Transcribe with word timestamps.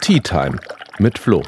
Tea 0.00 0.20
Time 0.20 0.58
mit 0.98 1.18
Flo. 1.18 1.42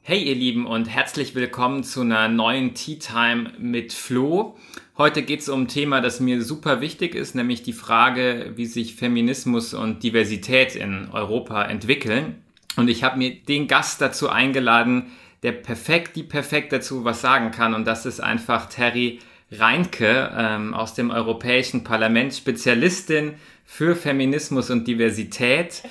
Hey 0.00 0.22
ihr 0.22 0.34
Lieben 0.34 0.66
und 0.66 0.86
herzlich 0.88 1.34
willkommen 1.34 1.84
zu 1.84 2.00
einer 2.00 2.28
neuen 2.28 2.72
Tea 2.74 2.98
Time 2.98 3.52
mit 3.58 3.92
Flo. 3.92 4.56
Heute 4.96 5.22
geht 5.22 5.40
es 5.40 5.50
um 5.50 5.62
ein 5.62 5.68
Thema, 5.68 6.00
das 6.00 6.20
mir 6.20 6.42
super 6.42 6.80
wichtig 6.80 7.14
ist, 7.14 7.34
nämlich 7.34 7.62
die 7.62 7.74
Frage, 7.74 8.52
wie 8.56 8.64
sich 8.64 8.94
Feminismus 8.94 9.74
und 9.74 10.02
Diversität 10.02 10.74
in 10.74 11.10
Europa 11.12 11.64
entwickeln. 11.64 12.42
Und 12.76 12.88
ich 12.88 13.04
habe 13.04 13.18
mir 13.18 13.34
den 13.34 13.68
Gast 13.68 14.00
dazu 14.00 14.30
eingeladen, 14.30 15.12
der 15.42 15.52
perfekt, 15.52 16.16
die 16.16 16.22
perfekt 16.22 16.72
dazu 16.72 17.04
was 17.04 17.20
sagen 17.20 17.50
kann. 17.50 17.74
Und 17.74 17.86
das 17.86 18.06
ist 18.06 18.20
einfach 18.20 18.70
Terry 18.70 19.20
Reinke 19.50 20.30
ähm, 20.36 20.74
aus 20.74 20.94
dem 20.94 21.10
Europäischen 21.10 21.84
Parlament, 21.84 22.34
Spezialistin 22.34 23.34
für 23.64 23.96
Feminismus 23.96 24.70
und 24.70 24.86
Diversität. 24.86 25.82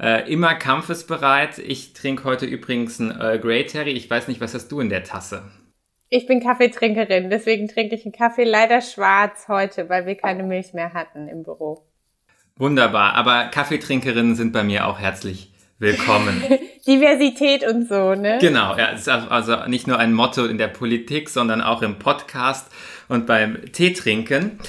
Äh, 0.00 0.32
immer 0.32 0.54
kampfesbereit. 0.54 1.58
Ich 1.58 1.92
trinke 1.92 2.24
heute 2.24 2.46
übrigens 2.46 3.00
einen 3.00 3.10
Earl 3.10 3.38
Grey 3.38 3.66
Terry. 3.66 3.92
Ich 3.92 4.08
weiß 4.08 4.28
nicht, 4.28 4.40
was 4.40 4.54
hast 4.54 4.72
du 4.72 4.80
in 4.80 4.88
der 4.88 5.04
Tasse? 5.04 5.42
Ich 6.08 6.26
bin 6.26 6.40
Kaffeetrinkerin, 6.40 7.30
deswegen 7.30 7.68
trinke 7.68 7.94
ich 7.94 8.04
einen 8.04 8.12
Kaffee 8.12 8.44
leider 8.44 8.82
schwarz 8.82 9.48
heute, 9.48 9.88
weil 9.88 10.04
wir 10.04 10.14
keine 10.14 10.42
Milch 10.42 10.74
mehr 10.74 10.92
hatten 10.92 11.26
im 11.26 11.42
Büro. 11.42 11.86
Wunderbar, 12.56 13.14
aber 13.14 13.46
Kaffeetrinkerinnen 13.46 14.34
sind 14.34 14.52
bei 14.52 14.62
mir 14.62 14.86
auch 14.86 14.98
herzlich 14.98 15.51
willkommen. 15.82 16.42
Diversität 16.86 17.66
und 17.66 17.88
so, 17.88 18.14
ne? 18.14 18.38
Genau, 18.40 18.76
ja, 18.78 18.86
ist 18.86 19.08
also 19.08 19.66
nicht 19.66 19.88
nur 19.88 19.98
ein 19.98 20.14
Motto 20.14 20.46
in 20.46 20.56
der 20.56 20.68
Politik, 20.68 21.28
sondern 21.28 21.60
auch 21.60 21.82
im 21.82 21.98
Podcast 21.98 22.68
und 23.08 23.26
beim 23.26 23.60
Teetrinken. 23.72 24.60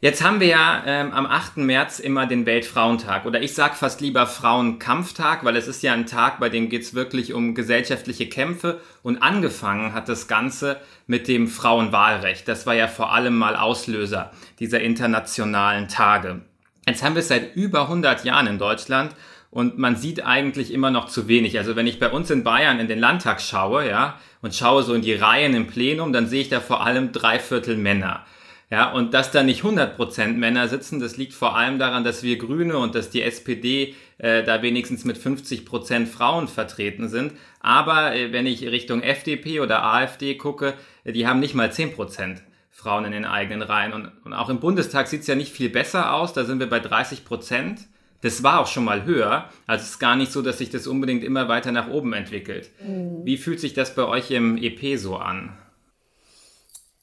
Jetzt 0.00 0.22
haben 0.22 0.38
wir 0.38 0.46
ja 0.46 0.84
ähm, 0.86 1.12
am 1.12 1.26
8. 1.26 1.56
März 1.56 1.98
immer 1.98 2.26
den 2.26 2.46
Weltfrauentag 2.46 3.26
oder 3.26 3.42
ich 3.42 3.54
sag 3.54 3.74
fast 3.74 4.00
lieber 4.00 4.26
Frauenkampftag, 4.26 5.44
weil 5.44 5.56
es 5.56 5.66
ist 5.66 5.82
ja 5.82 5.94
ein 5.94 6.06
Tag, 6.06 6.38
bei 6.38 6.48
dem 6.48 6.68
geht's 6.68 6.94
wirklich 6.94 7.32
um 7.32 7.54
gesellschaftliche 7.56 8.28
Kämpfe 8.28 8.80
und 9.02 9.22
angefangen 9.22 9.94
hat 9.94 10.08
das 10.08 10.28
Ganze 10.28 10.76
mit 11.08 11.26
dem 11.26 11.48
Frauenwahlrecht. 11.48 12.46
Das 12.46 12.66
war 12.66 12.74
ja 12.74 12.86
vor 12.86 13.12
allem 13.12 13.36
mal 13.36 13.56
Auslöser 13.56 14.30
dieser 14.60 14.80
internationalen 14.80 15.88
Tage. 15.88 16.42
Jetzt 16.86 17.02
haben 17.02 17.16
wir 17.16 17.20
es 17.20 17.28
seit 17.28 17.56
über 17.56 17.82
100 17.82 18.24
Jahren 18.24 18.46
in 18.46 18.58
Deutschland 18.58 19.12
und 19.56 19.78
man 19.78 19.96
sieht 19.96 20.22
eigentlich 20.22 20.70
immer 20.70 20.90
noch 20.90 21.08
zu 21.08 21.28
wenig. 21.28 21.56
Also 21.56 21.76
wenn 21.76 21.86
ich 21.86 21.98
bei 21.98 22.10
uns 22.10 22.30
in 22.30 22.44
Bayern 22.44 22.78
in 22.78 22.88
den 22.88 22.98
Landtag 22.98 23.40
schaue, 23.40 23.88
ja, 23.88 24.20
und 24.42 24.54
schaue 24.54 24.82
so 24.82 24.92
in 24.92 25.00
die 25.00 25.14
Reihen 25.14 25.54
im 25.54 25.66
Plenum, 25.66 26.12
dann 26.12 26.26
sehe 26.26 26.42
ich 26.42 26.50
da 26.50 26.60
vor 26.60 26.84
allem 26.84 27.10
drei 27.10 27.38
Viertel 27.38 27.78
Männer. 27.78 28.26
Ja, 28.70 28.92
und 28.92 29.14
dass 29.14 29.30
da 29.30 29.42
nicht 29.42 29.62
100% 29.62 30.34
Männer 30.34 30.68
sitzen, 30.68 31.00
das 31.00 31.16
liegt 31.16 31.32
vor 31.32 31.56
allem 31.56 31.78
daran, 31.78 32.04
dass 32.04 32.22
wir 32.22 32.36
Grüne 32.36 32.76
und 32.76 32.94
dass 32.94 33.08
die 33.08 33.22
SPD 33.22 33.94
äh, 34.18 34.44
da 34.44 34.60
wenigstens 34.60 35.06
mit 35.06 35.16
50% 35.16 36.04
Frauen 36.04 36.48
vertreten 36.48 37.08
sind. 37.08 37.32
Aber 37.60 38.14
äh, 38.14 38.32
wenn 38.32 38.44
ich 38.44 38.60
Richtung 38.66 39.00
FDP 39.00 39.60
oder 39.60 39.82
AfD 39.82 40.34
gucke, 40.34 40.74
äh, 41.04 41.12
die 41.12 41.26
haben 41.26 41.40
nicht 41.40 41.54
mal 41.54 41.70
10% 41.70 42.42
Frauen 42.70 43.06
in 43.06 43.12
den 43.12 43.24
eigenen 43.24 43.62
Reihen. 43.62 43.94
Und, 43.94 44.12
und 44.22 44.34
auch 44.34 44.50
im 44.50 44.60
Bundestag 44.60 45.08
sieht's 45.08 45.26
ja 45.26 45.34
nicht 45.34 45.50
viel 45.50 45.70
besser 45.70 46.12
aus, 46.12 46.34
da 46.34 46.44
sind 46.44 46.60
wir 46.60 46.68
bei 46.68 46.80
30%. 46.80 47.86
Das 48.26 48.42
war 48.42 48.58
auch 48.58 48.66
schon 48.66 48.84
mal 48.84 49.04
höher. 49.04 49.44
Also 49.68 49.84
es 49.84 49.90
ist 49.90 49.98
gar 50.00 50.16
nicht 50.16 50.32
so, 50.32 50.42
dass 50.42 50.58
sich 50.58 50.68
das 50.68 50.88
unbedingt 50.88 51.22
immer 51.22 51.46
weiter 51.46 51.70
nach 51.70 51.88
oben 51.88 52.12
entwickelt. 52.12 52.70
Mhm. 52.84 53.20
Wie 53.24 53.36
fühlt 53.36 53.60
sich 53.60 53.72
das 53.72 53.94
bei 53.94 54.04
euch 54.04 54.32
im 54.32 54.56
EP 54.56 54.98
so 54.98 55.14
an? 55.14 55.56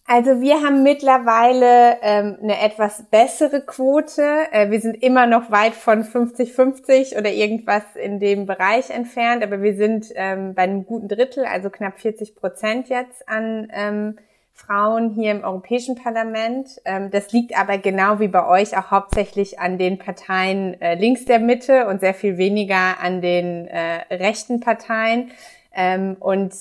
Also 0.06 0.42
wir 0.42 0.56
haben 0.56 0.84
mittlerweile 0.84 1.98
ähm, 2.02 2.40
eine 2.44 2.60
etwas 2.60 3.06
bessere 3.10 3.62
Quote. 3.62 4.22
Äh, 4.52 4.70
wir 4.70 4.82
sind 4.82 5.02
immer 5.02 5.26
noch 5.26 5.50
weit 5.50 5.76
von 5.76 6.04
50-50 6.04 7.18
oder 7.18 7.32
irgendwas 7.32 7.84
in 7.96 8.20
dem 8.20 8.46
Bereich 8.46 8.90
entfernt, 8.90 9.44
aber 9.44 9.62
wir 9.62 9.78
sind 9.78 10.08
ähm, 10.16 10.56
bei 10.56 10.64
einem 10.64 10.86
guten 10.86 11.08
Drittel, 11.08 11.46
also 11.46 11.70
knapp 11.70 12.02
40 12.02 12.36
Prozent 12.36 12.90
jetzt 12.90 13.30
an 13.30 13.70
ähm, 13.72 14.18
Frauen 14.53 15.09
hier 15.09 15.31
im 15.31 15.44
Europäischen 15.44 15.96
Parlament. 15.96 16.80
Ähm, 16.86 17.09
das 17.12 17.31
liegt 17.31 17.58
aber 17.58 17.78
genau 17.80 18.19
wie 18.19 18.28
bei 18.28 18.47
euch 18.47 18.78
auch 18.78 18.91
hauptsächlich 18.91 19.59
an 19.59 19.78
den 19.78 19.97
Parteien 19.97 20.80
äh, 20.80 20.96
links 20.96 21.25
der 21.25 21.40
Mitte 21.40 21.88
und 21.88 22.00
sehr 22.00 22.14
viel 22.14 22.38
weniger 22.38 23.00
an 23.02 23.22
den 23.22 23.68
äh, 23.68 24.14
rechten 24.14 24.59
Parteien. 24.59 25.31
Ähm, 25.75 26.16
und 26.19 26.53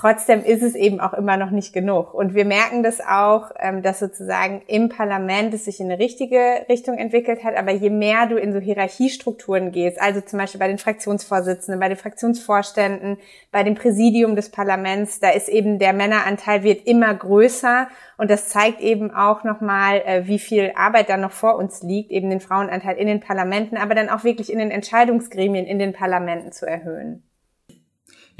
Trotzdem 0.00 0.42
ist 0.42 0.62
es 0.62 0.74
eben 0.76 0.98
auch 0.98 1.12
immer 1.12 1.36
noch 1.36 1.50
nicht 1.50 1.74
genug. 1.74 2.14
Und 2.14 2.32
wir 2.32 2.46
merken 2.46 2.82
das 2.82 3.02
auch, 3.02 3.50
ähm, 3.58 3.82
dass 3.82 3.98
sozusagen 3.98 4.62
im 4.66 4.88
Parlament 4.88 5.52
es 5.52 5.66
sich 5.66 5.78
in 5.78 5.92
eine 5.92 5.98
richtige 5.98 6.64
Richtung 6.70 6.96
entwickelt 6.96 7.44
hat. 7.44 7.54
Aber 7.54 7.70
je 7.72 7.90
mehr 7.90 8.24
du 8.26 8.38
in 8.38 8.54
so 8.54 8.60
Hierarchiestrukturen 8.60 9.72
gehst, 9.72 10.00
also 10.00 10.22
zum 10.22 10.38
Beispiel 10.38 10.58
bei 10.58 10.68
den 10.68 10.78
Fraktionsvorsitzenden, 10.78 11.78
bei 11.78 11.88
den 11.88 11.98
Fraktionsvorständen, 11.98 13.18
bei 13.52 13.62
dem 13.62 13.74
Präsidium 13.74 14.36
des 14.36 14.48
Parlaments, 14.48 15.20
da 15.20 15.28
ist 15.32 15.50
eben 15.50 15.78
der 15.78 15.92
Männeranteil 15.92 16.62
wird 16.62 16.86
immer 16.86 17.12
größer. 17.12 17.88
Und 18.16 18.30
das 18.30 18.48
zeigt 18.48 18.80
eben 18.80 19.10
auch 19.10 19.44
nochmal, 19.44 20.00
äh, 20.06 20.26
wie 20.26 20.38
viel 20.38 20.72
Arbeit 20.76 21.10
da 21.10 21.18
noch 21.18 21.32
vor 21.32 21.56
uns 21.56 21.82
liegt, 21.82 22.10
eben 22.10 22.30
den 22.30 22.40
Frauenanteil 22.40 22.96
in 22.96 23.06
den 23.06 23.20
Parlamenten, 23.20 23.76
aber 23.76 23.94
dann 23.94 24.08
auch 24.08 24.24
wirklich 24.24 24.50
in 24.50 24.60
den 24.60 24.70
Entscheidungsgremien 24.70 25.66
in 25.66 25.78
den 25.78 25.92
Parlamenten 25.92 26.52
zu 26.52 26.64
erhöhen. 26.64 27.22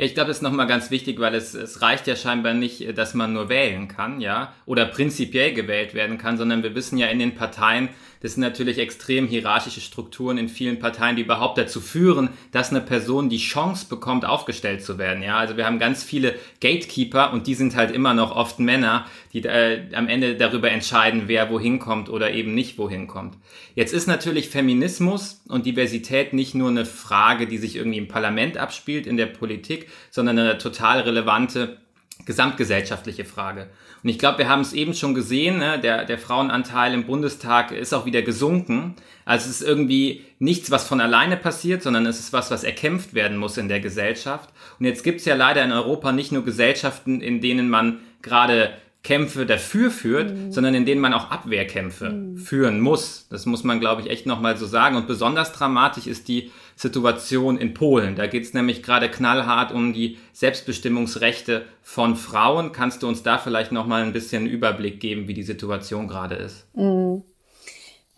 Ja, 0.01 0.07
ich 0.07 0.15
glaube, 0.15 0.29
das 0.29 0.39
ist 0.39 0.43
nochmal 0.43 0.67
ganz 0.67 0.91
wichtig, 0.91 1.21
weil 1.21 1.35
es, 1.35 1.53
es 1.53 1.83
reicht 1.83 2.07
ja 2.07 2.17
scheinbar 2.17 2.55
nicht, 2.55 2.97
dass 2.97 3.13
man 3.13 3.35
nur 3.35 3.51
wählen 3.51 3.87
kann, 3.87 4.23
ja, 4.23 4.55
oder 4.65 4.87
prinzipiell 4.87 5.53
gewählt 5.53 5.93
werden 5.93 6.17
kann, 6.17 6.39
sondern 6.39 6.63
wir 6.63 6.75
wissen 6.75 6.97
ja 6.97 7.09
in 7.09 7.19
den 7.19 7.35
Parteien, 7.35 7.91
das 8.21 8.35
sind 8.35 8.43
natürlich 8.43 8.79
extrem 8.79 9.27
hierarchische 9.27 9.81
Strukturen 9.81 10.37
in 10.37 10.49
vielen 10.49 10.79
Parteien, 10.79 11.17
die 11.17 11.23
überhaupt 11.23 11.57
dazu 11.57 11.81
führen, 11.81 12.29
dass 12.53 12.71
eine 12.71 12.83
Person 12.83 13.31
die 13.31 13.39
Chance 13.39 13.87
bekommt, 13.89 14.27
aufgestellt 14.27 14.85
zu 14.85 14.99
werden. 14.99 15.23
Ja, 15.23 15.39
also 15.39 15.57
wir 15.57 15.65
haben 15.65 15.79
ganz 15.79 16.05
viele 16.05 16.35
Gatekeeper 16.61 17.33
und 17.33 17.47
die 17.47 17.55
sind 17.55 17.77
halt 17.77 17.91
immer 17.91 18.13
noch 18.13 18.37
oft 18.37 18.59
Männer, 18.59 19.07
die 19.33 19.43
äh, 19.45 19.95
am 19.95 20.09
Ende 20.09 20.37
darüber 20.37 20.71
entscheiden, 20.71 21.25
wer 21.27 21.51
wohin 21.51 21.79
kommt 21.79 22.11
oder 22.11 22.33
eben 22.33 22.55
nicht 22.55 22.77
wohin 22.77 23.07
kommt. 23.07 23.37
Jetzt 23.75 23.95
ist 23.95 24.07
natürlich 24.07 24.51
Feminismus 24.51 25.43
und 25.49 25.65
Diversität 25.65 26.35
nicht 26.35 26.55
nur 26.55 26.69
eine 26.69 26.85
Frage, 26.85 27.47
die 27.47 27.59
sich 27.59 27.77
irgendwie 27.77 27.99
im 27.99 28.09
Parlament 28.09 28.59
abspielt, 28.59 29.07
in 29.07 29.17
der 29.17 29.27
Politik, 29.27 29.89
sondern 30.11 30.39
eine 30.39 30.59
total 30.59 31.01
relevante 31.01 31.79
gesamtgesellschaftliche 32.27 33.25
Frage. 33.25 33.69
Und 34.03 34.09
ich 34.09 34.19
glaube, 34.19 34.39
wir 34.39 34.49
haben 34.49 34.61
es 34.61 34.73
eben 34.73 34.95
schon 34.95 35.15
gesehen, 35.15 35.59
ne? 35.59 35.79
der, 35.79 36.05
der 36.05 36.19
Frauenanteil 36.19 36.95
im 36.95 37.05
Bundestag 37.05 37.73
ist 37.73 37.93
auch 37.93 38.07
wieder 38.07 38.23
gesunken. 38.23 38.95
Also 39.25 39.49
es 39.49 39.61
ist 39.61 39.69
irgendwie 39.69 40.25
nichts, 40.39 40.71
was 40.71 40.87
von 40.87 41.01
alleine 41.01 41.37
passiert, 41.37 41.83
sondern 41.83 42.07
es 42.07 42.19
ist 42.19 42.33
was, 42.33 42.51
was 42.51 42.65
erkämpft 42.65 43.15
werden 43.15 43.37
muss 43.37 43.59
in 43.59 43.69
der 43.69 43.81
Gesellschaft. 43.81 44.51
Und 44.79 44.87
jetzt 44.87 45.05
gibt 45.05 45.21
es 45.21 45.27
ja 45.27 45.35
leider 45.35 45.63
in 45.65 45.73
Europa 45.73 46.13
nicht 46.13 46.33
nur 46.33 46.45
Gesellschaften, 46.45 47.21
in 47.21 47.41
denen 47.41 47.69
man 47.69 47.99
gerade 48.23 48.71
Kämpfe 49.03 49.47
dafür 49.47 49.91
führt, 49.91 50.35
mhm. 50.35 50.53
sondern 50.53 50.75
in 50.75 50.85
denen 50.85 51.01
man 51.01 51.15
auch 51.15 51.31
Abwehrkämpfe 51.31 52.11
mhm. 52.11 52.37
führen 52.37 52.81
muss. 52.81 53.27
Das 53.31 53.47
muss 53.47 53.65
man, 53.65 53.81
glaube 53.81 54.03
ich, 54.03 54.11
echt 54.11 54.27
nochmal 54.27 54.57
so 54.59 54.67
sagen. 54.67 54.97
Und 54.97 55.07
besonders 55.07 55.53
dramatisch 55.53 56.07
ist 56.07 56.29
die 56.29 56.51
Situation 56.81 57.59
in 57.59 57.75
Polen. 57.75 58.17
Da 58.17 58.27
geht 58.27 58.43
es 58.43 58.55
nämlich 58.55 58.83
gerade 58.83 59.11
knallhart 59.11 59.71
um 59.71 59.93
die 59.93 60.17
Selbstbestimmungsrechte 60.33 61.67
von 61.83 62.17
Frauen. 62.17 62.73
Kannst 62.73 63.03
du 63.03 63.09
uns 63.09 63.23
da 63.23 63.37
vielleicht 63.37 63.71
nochmal 63.71 64.03
ein 64.03 64.15
bisschen 64.15 64.47
Überblick 64.47 64.99
geben, 64.99 65.29
wie 65.29 65.35
die 65.35 65.43
Situation 65.43 66.09
gerade 66.09 66.37
ist? 66.37 66.67
Mhm. 66.75 67.23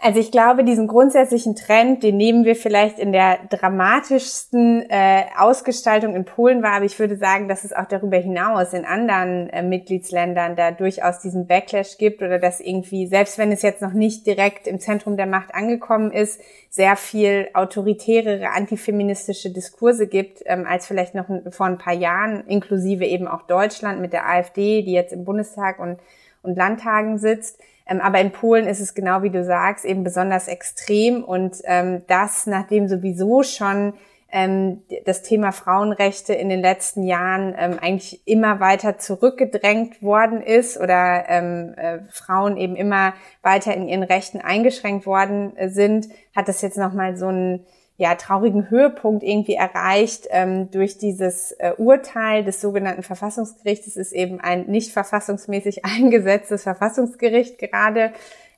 Also 0.05 0.19
ich 0.19 0.33
glaube, 0.33 0.65
diesen 0.65 0.89
grundsätzlichen 0.89 1.55
Trend, 1.55 2.03
den 2.03 2.17
nehmen 2.17 2.45
wir 2.45 2.57
vielleicht 2.57 2.99
in 2.99 3.13
der 3.13 3.39
dramatischsten 3.49 4.91
äh, 4.91 5.27
Ausgestaltung 5.39 6.17
in 6.17 6.25
Polen 6.25 6.61
wahr, 6.61 6.73
aber 6.75 6.87
ich 6.87 6.99
würde 6.99 7.17
sagen, 7.17 7.47
dass 7.47 7.63
es 7.63 7.73
auch 7.73 7.87
darüber 7.87 8.17
hinaus 8.17 8.73
in 8.73 8.85
anderen 8.85 9.49
äh, 9.51 9.63
Mitgliedsländern 9.63 10.57
da 10.57 10.73
durchaus 10.73 11.21
diesen 11.21 11.47
Backlash 11.47 11.99
gibt 11.99 12.21
oder 12.21 12.41
dass 12.41 12.59
irgendwie, 12.59 13.07
selbst 13.07 13.39
wenn 13.39 13.53
es 13.53 13.63
jetzt 13.63 13.81
noch 13.81 13.93
nicht 13.93 14.27
direkt 14.27 14.67
im 14.67 14.81
Zentrum 14.81 15.17
der 15.17 15.27
Macht 15.27 15.55
angekommen 15.55 16.11
ist, 16.11 16.41
sehr 16.69 16.97
viel 16.97 17.49
autoritärere 17.55 18.51
antifeministische 18.51 19.53
Diskurse 19.53 20.09
gibt, 20.09 20.43
ähm, 20.47 20.67
als 20.69 20.89
vielleicht 20.89 21.15
noch 21.15 21.27
vor 21.51 21.67
ein 21.67 21.79
paar 21.79 21.95
Jahren, 21.95 22.45
inklusive 22.49 23.05
eben 23.05 23.29
auch 23.29 23.43
Deutschland 23.43 24.01
mit 24.01 24.13
der 24.13 24.29
AfD, 24.29 24.83
die 24.83 24.95
jetzt 24.95 25.13
im 25.13 25.25
Bundestag 25.25 25.79
und, 25.79 26.01
und 26.43 26.57
Landtagen 26.57 27.19
sitzt. 27.19 27.61
Ähm, 27.87 28.01
aber 28.01 28.21
in 28.21 28.33
Polen 28.33 28.67
ist 28.67 28.81
es 28.81 28.95
genau 28.95 29.23
wie 29.23 29.31
du 29.31 29.45
sagst, 29.45 29.85
eben 29.85 30.05
besonders 30.05 30.49
extrem. 30.49 31.25
Und 31.25 31.57
ähm, 31.65 32.03
das, 32.07 32.47
nachdem 32.47 32.89
sowieso 32.89 33.43
schon 33.43 33.95
ähm, 34.33 34.83
das 35.05 35.23
Thema 35.23 35.53
Frauenrechte 35.53 36.33
in 36.33 36.49
den 36.49 36.61
letzten 36.61 37.03
Jahren 37.03 37.55
ähm, 37.57 37.79
eigentlich 37.81 38.27
immer 38.27 38.61
weiter 38.61 38.97
zurückgedrängt 38.97 40.03
worden 40.03 40.41
ist 40.43 40.81
oder 40.81 41.25
ähm, 41.29 41.75
äh, 41.77 41.99
Frauen 42.11 42.57
eben 42.57 42.75
immer 42.75 43.13
weiter 43.43 43.75
in 43.75 43.89
ihren 43.89 44.03
Rechten 44.03 44.41
eingeschränkt 44.41 45.05
worden 45.05 45.55
äh, 45.57 45.69
sind, 45.69 46.09
hat 46.35 46.49
das 46.49 46.63
jetzt 46.63 46.79
nochmal 46.79 47.17
so 47.17 47.29
ein 47.29 47.67
ja, 48.03 48.17
traurigen 48.17 48.69
Höhepunkt 48.69 49.23
irgendwie 49.23 49.55
erreicht 49.55 50.27
ähm, 50.31 50.73
durch 50.73 50.99
dieses 50.99 51.53
äh, 51.53 51.73
Urteil 51.79 52.43
des 52.43 52.61
sogenannten 52.61 53.05
Verfassungsgerichts. 53.05 53.87
Es 53.87 53.97
ist 53.97 54.11
eben 54.11 54.41
ein 54.41 54.67
nicht 54.67 54.91
verfassungsmäßig 54.91 55.85
eingesetztes 55.85 56.65
Verfassungsgericht 56.65 57.59
gerade 57.59 58.13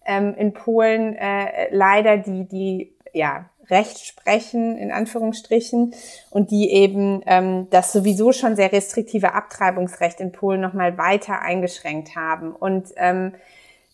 ähm, 0.07 0.35
in 0.35 0.55
Polen 0.55 1.15
äh, 1.15 1.69
leider, 1.71 2.17
die, 2.17 2.49
die 2.49 2.97
ja, 3.13 3.51
Recht 3.69 4.07
sprechen, 4.07 4.79
in 4.79 4.91
Anführungsstrichen, 4.91 5.95
und 6.31 6.51
die 6.51 6.71
eben 6.71 7.21
ähm, 7.27 7.69
das 7.69 7.93
sowieso 7.93 8.33
schon 8.33 8.57
sehr 8.57 8.73
restriktive 8.73 9.35
Abtreibungsrecht 9.35 10.21
in 10.21 10.33
Polen 10.33 10.63
nochmal 10.63 10.97
weiter 10.97 11.43
eingeschränkt 11.43 12.17
haben. 12.17 12.57
Und 12.57 12.89
ähm, 12.97 13.35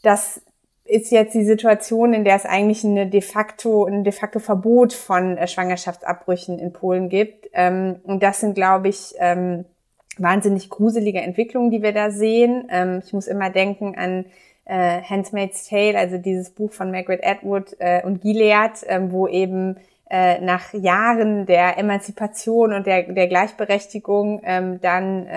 das 0.04 0.42
ist 0.90 1.12
jetzt 1.12 1.34
die 1.34 1.44
Situation, 1.44 2.12
in 2.12 2.24
der 2.24 2.34
es 2.34 2.44
eigentlich 2.44 2.84
eine 2.84 3.06
de 3.06 3.20
facto, 3.20 3.84
ein 3.84 4.02
de 4.02 4.12
facto 4.12 4.40
Verbot 4.40 4.92
von 4.92 5.38
äh, 5.38 5.46
Schwangerschaftsabbrüchen 5.46 6.58
in 6.58 6.72
Polen 6.72 7.08
gibt. 7.08 7.48
Ähm, 7.52 8.00
und 8.02 8.22
das 8.24 8.40
sind, 8.40 8.56
glaube 8.56 8.88
ich, 8.88 9.14
ähm, 9.20 9.66
wahnsinnig 10.18 10.68
gruselige 10.68 11.20
Entwicklungen, 11.20 11.70
die 11.70 11.82
wir 11.82 11.92
da 11.92 12.10
sehen. 12.10 12.66
Ähm, 12.70 13.02
ich 13.04 13.12
muss 13.12 13.28
immer 13.28 13.50
denken 13.50 13.94
an 13.96 14.26
äh, 14.64 15.00
Handmaid's 15.02 15.68
Tale, 15.68 15.96
also 15.96 16.18
dieses 16.18 16.50
Buch 16.50 16.72
von 16.72 16.90
Margaret 16.90 17.24
Atwood 17.24 17.76
äh, 17.78 18.02
und 18.04 18.20
Gilead, 18.20 18.84
wo 19.10 19.28
eben 19.28 19.76
äh, 20.10 20.40
nach 20.40 20.74
Jahren 20.74 21.46
der 21.46 21.78
Emanzipation 21.78 22.72
und 22.72 22.88
der, 22.88 23.04
der 23.04 23.28
Gleichberechtigung 23.28 24.42
dann 24.80 25.28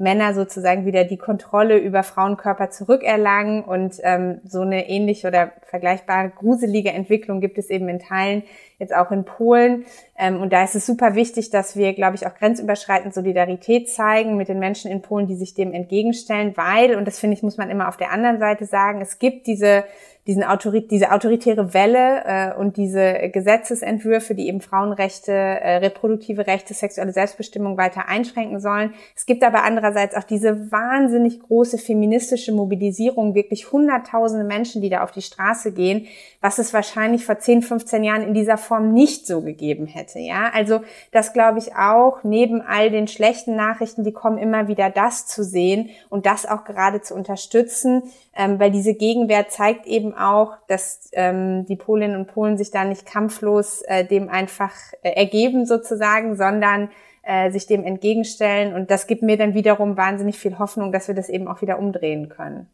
Männer 0.00 0.34
sozusagen 0.34 0.86
wieder 0.86 1.04
die 1.04 1.18
Kontrolle 1.18 1.78
über 1.78 2.02
Frauenkörper 2.02 2.70
zurückerlangen 2.70 3.62
und 3.62 4.00
ähm, 4.02 4.40
so 4.44 4.62
eine 4.62 4.88
ähnliche 4.88 5.28
oder 5.28 5.52
vergleichbare 5.62 6.30
gruselige 6.30 6.90
Entwicklung 6.90 7.40
gibt 7.40 7.58
es 7.58 7.68
eben 7.68 7.88
in 7.88 7.98
Teilen 7.98 8.42
jetzt 8.78 8.94
auch 8.94 9.10
in 9.10 9.24
Polen. 9.24 9.84
Ähm, 10.18 10.40
und 10.40 10.52
da 10.52 10.64
ist 10.64 10.74
es 10.74 10.86
super 10.86 11.14
wichtig, 11.14 11.50
dass 11.50 11.76
wir, 11.76 11.92
glaube 11.92 12.16
ich, 12.16 12.26
auch 12.26 12.34
grenzüberschreitend 12.34 13.12
Solidarität 13.12 13.90
zeigen 13.90 14.36
mit 14.36 14.48
den 14.48 14.58
Menschen 14.58 14.90
in 14.90 15.02
Polen, 15.02 15.26
die 15.26 15.36
sich 15.36 15.54
dem 15.54 15.72
entgegenstellen, 15.74 16.56
weil, 16.56 16.96
und 16.96 17.04
das 17.06 17.18
finde 17.18 17.36
ich, 17.36 17.42
muss 17.42 17.58
man 17.58 17.70
immer 17.70 17.88
auf 17.88 17.98
der 17.98 18.10
anderen 18.10 18.38
Seite 18.38 18.64
sagen, 18.64 19.02
es 19.02 19.18
gibt 19.18 19.46
diese 19.46 19.84
diesen 20.26 20.44
Autori 20.44 20.86
diese 20.86 21.12
autoritäre 21.12 21.72
Welle 21.72 22.22
äh, 22.24 22.54
und 22.54 22.76
diese 22.76 23.30
Gesetzesentwürfe, 23.32 24.34
die 24.34 24.48
eben 24.48 24.60
Frauenrechte, 24.60 25.32
äh, 25.32 25.76
reproduktive 25.76 26.46
Rechte, 26.46 26.74
sexuelle 26.74 27.12
Selbstbestimmung 27.12 27.78
weiter 27.78 28.08
einschränken 28.08 28.60
sollen. 28.60 28.92
Es 29.16 29.26
gibt 29.26 29.42
aber 29.42 29.64
andererseits 29.64 30.14
auch 30.14 30.24
diese 30.24 30.70
wahnsinnig 30.70 31.40
große 31.40 31.78
feministische 31.78 32.52
Mobilisierung, 32.52 33.34
wirklich 33.34 33.72
hunderttausende 33.72 34.44
Menschen, 34.44 34.82
die 34.82 34.90
da 34.90 35.02
auf 35.02 35.10
die 35.10 35.22
Straße 35.22 35.72
gehen, 35.72 36.06
was 36.40 36.58
es 36.58 36.72
wahrscheinlich 36.74 37.24
vor 37.24 37.38
10, 37.38 37.62
15 37.62 38.04
Jahren 38.04 38.22
in 38.22 38.34
dieser 38.34 38.58
Form 38.58 38.92
nicht 38.92 39.26
so 39.26 39.40
gegeben 39.40 39.86
hätte. 39.86 40.18
Ja, 40.18 40.50
also 40.52 40.80
das 41.12 41.32
glaube 41.32 41.58
ich 41.58 41.76
auch, 41.76 42.24
neben 42.24 42.60
all 42.60 42.90
den 42.90 43.08
schlechten 43.08 43.56
Nachrichten, 43.56 44.04
die 44.04 44.12
kommen, 44.12 44.38
immer 44.38 44.68
wieder 44.68 44.90
das 44.90 45.26
zu 45.26 45.44
sehen 45.44 45.90
und 46.08 46.26
das 46.26 46.46
auch 46.46 46.64
gerade 46.64 47.00
zu 47.00 47.14
unterstützen, 47.14 48.02
ähm, 48.36 48.60
weil 48.60 48.70
diese 48.70 48.94
Gegenwehr 48.94 49.48
zeigt 49.48 49.86
eben 49.86 50.14
auch, 50.14 50.52
dass 50.68 51.10
ähm, 51.12 51.66
die 51.66 51.76
Polinnen 51.76 52.16
und 52.16 52.26
Polen 52.28 52.56
sich 52.56 52.70
da 52.70 52.84
nicht 52.84 53.06
kampflos 53.06 53.82
äh, 53.82 54.04
dem 54.04 54.28
einfach 54.28 54.72
äh, 55.02 55.10
ergeben 55.10 55.66
sozusagen, 55.66 56.36
sondern 56.36 56.90
äh, 57.22 57.50
sich 57.50 57.66
dem 57.66 57.84
entgegenstellen. 57.84 58.74
Und 58.74 58.90
das 58.90 59.06
gibt 59.06 59.22
mir 59.22 59.36
dann 59.36 59.54
wiederum 59.54 59.96
wahnsinnig 59.96 60.38
viel 60.38 60.58
Hoffnung, 60.58 60.92
dass 60.92 61.08
wir 61.08 61.14
das 61.14 61.28
eben 61.28 61.48
auch 61.48 61.60
wieder 61.60 61.78
umdrehen 61.78 62.28
können. 62.28 62.68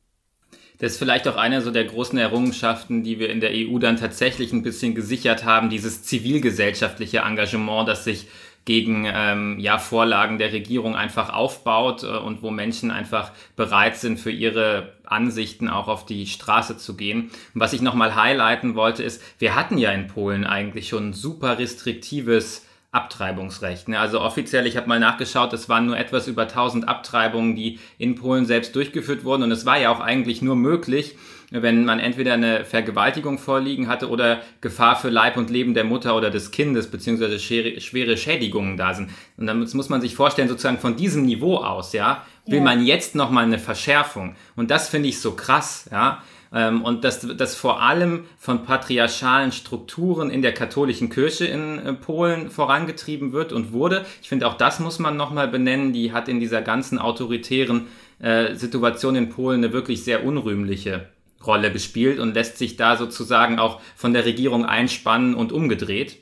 Das 0.79 0.93
ist 0.93 0.99
vielleicht 0.99 1.27
auch 1.27 1.37
eine 1.37 1.63
so 1.63 1.71
der 1.71 1.85
großen 1.85 2.19
Errungenschaften, 2.19 3.03
die 3.03 3.19
wir 3.19 3.31
in 3.31 3.41
der 3.41 3.51
EU 3.55 3.79
dann 3.79 3.97
tatsächlich 3.97 4.53
ein 4.53 4.63
bisschen 4.63 4.95
gesichert 4.95 5.45
haben, 5.45 5.71
dieses 5.71 6.03
zivilgesellschaftliche 6.03 7.21
Engagement, 7.21 7.89
das 7.89 8.05
sich 8.05 8.29
gegen 8.67 9.07
ähm, 9.07 9.59
ja, 9.61 9.79
Vorlagen 9.79 10.39
der 10.39 10.53
Regierung 10.53 10.97
einfach 10.97 11.33
aufbaut 11.33 12.03
äh, 12.03 12.09
und 12.09 12.43
wo 12.43 12.51
Menschen 12.51 12.91
einfach 12.91 13.33
bereit 13.55 13.97
sind, 13.97 14.19
für 14.19 14.33
ihre 14.33 14.93
Ansichten 15.07 15.69
auch 15.69 15.89
auf 15.89 16.07
die 16.07 16.27
Straße 16.27 16.77
zu 16.77 16.97
gehen. 16.97 17.31
Und 17.55 17.61
was 17.61 17.73
ich 17.73 17.83
nochmal 17.83 18.15
highlighten 18.15 18.75
wollte, 18.75 19.03
ist, 19.03 19.23
wir 19.39 19.55
hatten 19.55 19.79
ja 19.79 19.91
in 19.93 20.07
Polen 20.07 20.45
eigentlich 20.45 20.89
schon 20.89 21.11
ein 21.11 21.13
super 21.13 21.59
restriktives 21.59 22.67
Abtreibungsrecht. 22.97 23.89
Ne? 23.89 24.01
Also 24.01 24.21
offiziell, 24.21 24.67
ich 24.67 24.77
habe 24.77 24.89
mal 24.89 24.99
nachgeschaut, 24.99 25.53
es 25.53 25.69
waren 25.69 25.87
nur 25.87 25.99
etwas 25.99 26.27
über 26.27 26.43
1000 26.43 26.89
Abtreibungen, 26.89 27.55
die 27.55 27.79
in 27.99 28.15
Polen 28.15 28.47
selbst 28.47 28.75
durchgeführt 28.75 29.25
wurden. 29.25 29.43
Und 29.43 29.53
es 29.53 29.67
war 29.67 29.79
ja 29.79 29.91
auch 29.91 30.01
eigentlich 30.01 30.41
nur 30.41 30.57
möglich, 30.57 31.17
wenn 31.51 31.85
man 31.85 32.01
entweder 32.01 32.35
eine 32.35 32.65
Vergewaltigung 32.65 33.39
vorliegen 33.39 33.87
hatte 33.87 34.09
oder 34.09 34.41
Gefahr 34.61 34.97
für 34.97 35.11
Leib 35.11 35.37
und 35.37 35.51
Leben 35.51 35.75
der 35.75 35.85
Mutter 35.85 36.17
oder 36.17 36.31
des 36.31 36.51
Kindes, 36.51 36.91
beziehungsweise 36.91 37.39
schwere 37.39 38.17
Schädigungen 38.17 38.77
da 38.77 38.95
sind. 38.95 39.11
Und 39.37 39.47
dann 39.47 39.61
muss 39.61 39.89
man 39.89 40.01
sich 40.01 40.17
vorstellen, 40.17 40.49
sozusagen 40.49 40.79
von 40.79 40.97
diesem 40.97 41.25
Niveau 41.25 41.59
aus, 41.59 41.93
ja, 41.93 42.25
will 42.47 42.59
ja. 42.59 42.65
man 42.65 42.85
jetzt 42.85 43.15
nochmal 43.15 43.45
eine 43.45 43.59
Verschärfung. 43.59 44.35
Und 44.57 44.71
das 44.71 44.89
finde 44.89 45.09
ich 45.09 45.21
so 45.21 45.33
krass, 45.33 45.89
ja. 45.93 46.23
Ähm, 46.53 46.83
und 46.83 47.05
dass 47.05 47.21
das 47.21 47.55
vor 47.55 47.83
allem 47.83 48.25
von 48.39 48.65
patriarchalen 48.65 49.53
Strukturen 49.53 50.31
in 50.31 50.43
der 50.43 50.53
katholischen 50.53 51.11
Kirche 51.11 51.47
in 51.47 51.79
äh, 51.79 51.93
Polen 51.93 52.51
vorangetrieben 52.51 53.33
wird 53.33 53.53
und 53.53 53.73
wurde. 53.73 54.05
Ich 54.23 54.29
finde, 54.29 54.47
auch 54.47 54.55
das 54.55 54.81
muss 54.81 54.99
man 54.99 55.17
nochmal 55.17 55.49
benennen. 55.49 55.93
Die 55.93 56.13
hat 56.13 56.29
in 56.29 56.41
dieser 56.41 56.63
ganzen 56.63 56.99
autoritären 56.99 57.87
äh, 58.21 58.55
Situation 58.55 59.17
in 59.17 59.29
Polen 59.29 59.65
eine 59.65 59.73
wirklich 59.73 60.05
sehr 60.05 60.25
unrühmliche 60.25 61.09
Rolle 61.45 61.73
gespielt 61.73 62.19
und 62.19 62.35
lässt 62.35 62.59
sich 62.59 62.77
da 62.77 62.97
sozusagen 62.97 63.59
auch 63.59 63.81
von 63.95 64.13
der 64.13 64.25
Regierung 64.25 64.65
einspannen 64.65 65.35
und 65.35 65.53
umgedreht. 65.53 66.19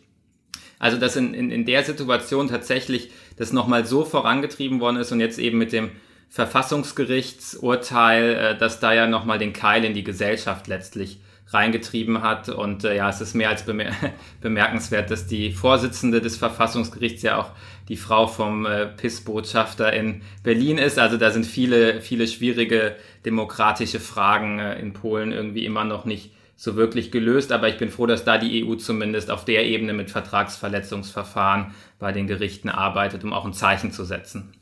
Also 0.79 0.99
dass 0.99 1.17
in, 1.17 1.35
in, 1.35 1.51
in 1.51 1.65
der 1.65 1.83
Situation 1.83 2.49
tatsächlich 2.49 3.11
das 3.37 3.53
nochmal 3.53 3.87
so 3.87 4.05
vorangetrieben 4.05 4.81
worden 4.81 4.97
ist 4.97 5.13
und 5.13 5.21
jetzt 5.21 5.39
eben 5.39 5.59
mit 5.59 5.73
dem 5.73 5.91
Verfassungsgerichtsurteil, 6.35 8.35
äh, 8.35 8.59
dass 8.59 8.81
da 8.81 8.93
ja 8.93 9.07
nochmal 9.07 9.39
den 9.39 9.53
Keil 9.53 9.85
in 9.85 9.95
die 9.95 10.03
Gesellschaft 10.03 10.67
letztlich 10.67 11.21
reingetrieben 11.47 12.23
hat. 12.23 12.49
Und 12.49 12.83
äh, 12.83 12.97
ja, 12.97 13.09
es 13.09 13.21
ist 13.21 13.35
mehr 13.35 13.51
als 13.51 13.63
bemer 13.63 13.93
bemerkenswert, 14.41 15.13
dass 15.13 15.29
die 15.29 15.53
Vorsitzende 15.53 16.21
des 16.21 16.37
Verfassungsgerichts 16.37 17.23
ja 17.23 17.39
auch 17.39 17.51
die 17.89 17.97
Frau 17.97 18.27
vom 18.27 18.67
äh, 18.67 18.87
PIS-Botschafter 18.87 19.93
in 19.93 20.23
Berlin 20.43 20.77
ist. 20.77 20.99
Also 20.99 21.19
da 21.19 21.31
sind 21.31 21.47
viele, 21.47 22.01
viele 22.01 22.27
schwierige 22.27 22.97
demokratische 23.25 24.01
Fragen 24.01 24.59
äh, 24.59 24.77
in 24.81 24.93
Polen 24.93 25.31
irgendwie 25.31 25.65
immer 25.65 25.85
noch 25.85 26.05
nicht 26.05 26.33
so 26.57 26.75
wirklich 26.75 27.13
gelöst. 27.13 27.53
Aber 27.53 27.69
ich 27.69 27.79
bin 27.79 27.91
froh, 27.91 28.07
dass 28.07 28.25
da 28.25 28.39
die 28.39 28.67
EU 28.67 28.75
zumindest 28.75 29.31
auf 29.31 29.45
der 29.45 29.67
Ebene 29.67 29.93
mit 29.93 30.11
Vertragsverletzungsverfahren 30.11 31.75
bei 32.01 32.11
den 32.11 32.27
Gerichten 32.27 32.71
arbeitet, 32.71 33.23
um 33.23 33.33
auch 33.33 33.45
ein 33.45 33.53
Zeichen 33.53 33.93
zu 33.93 34.03
setzen. 34.03 34.53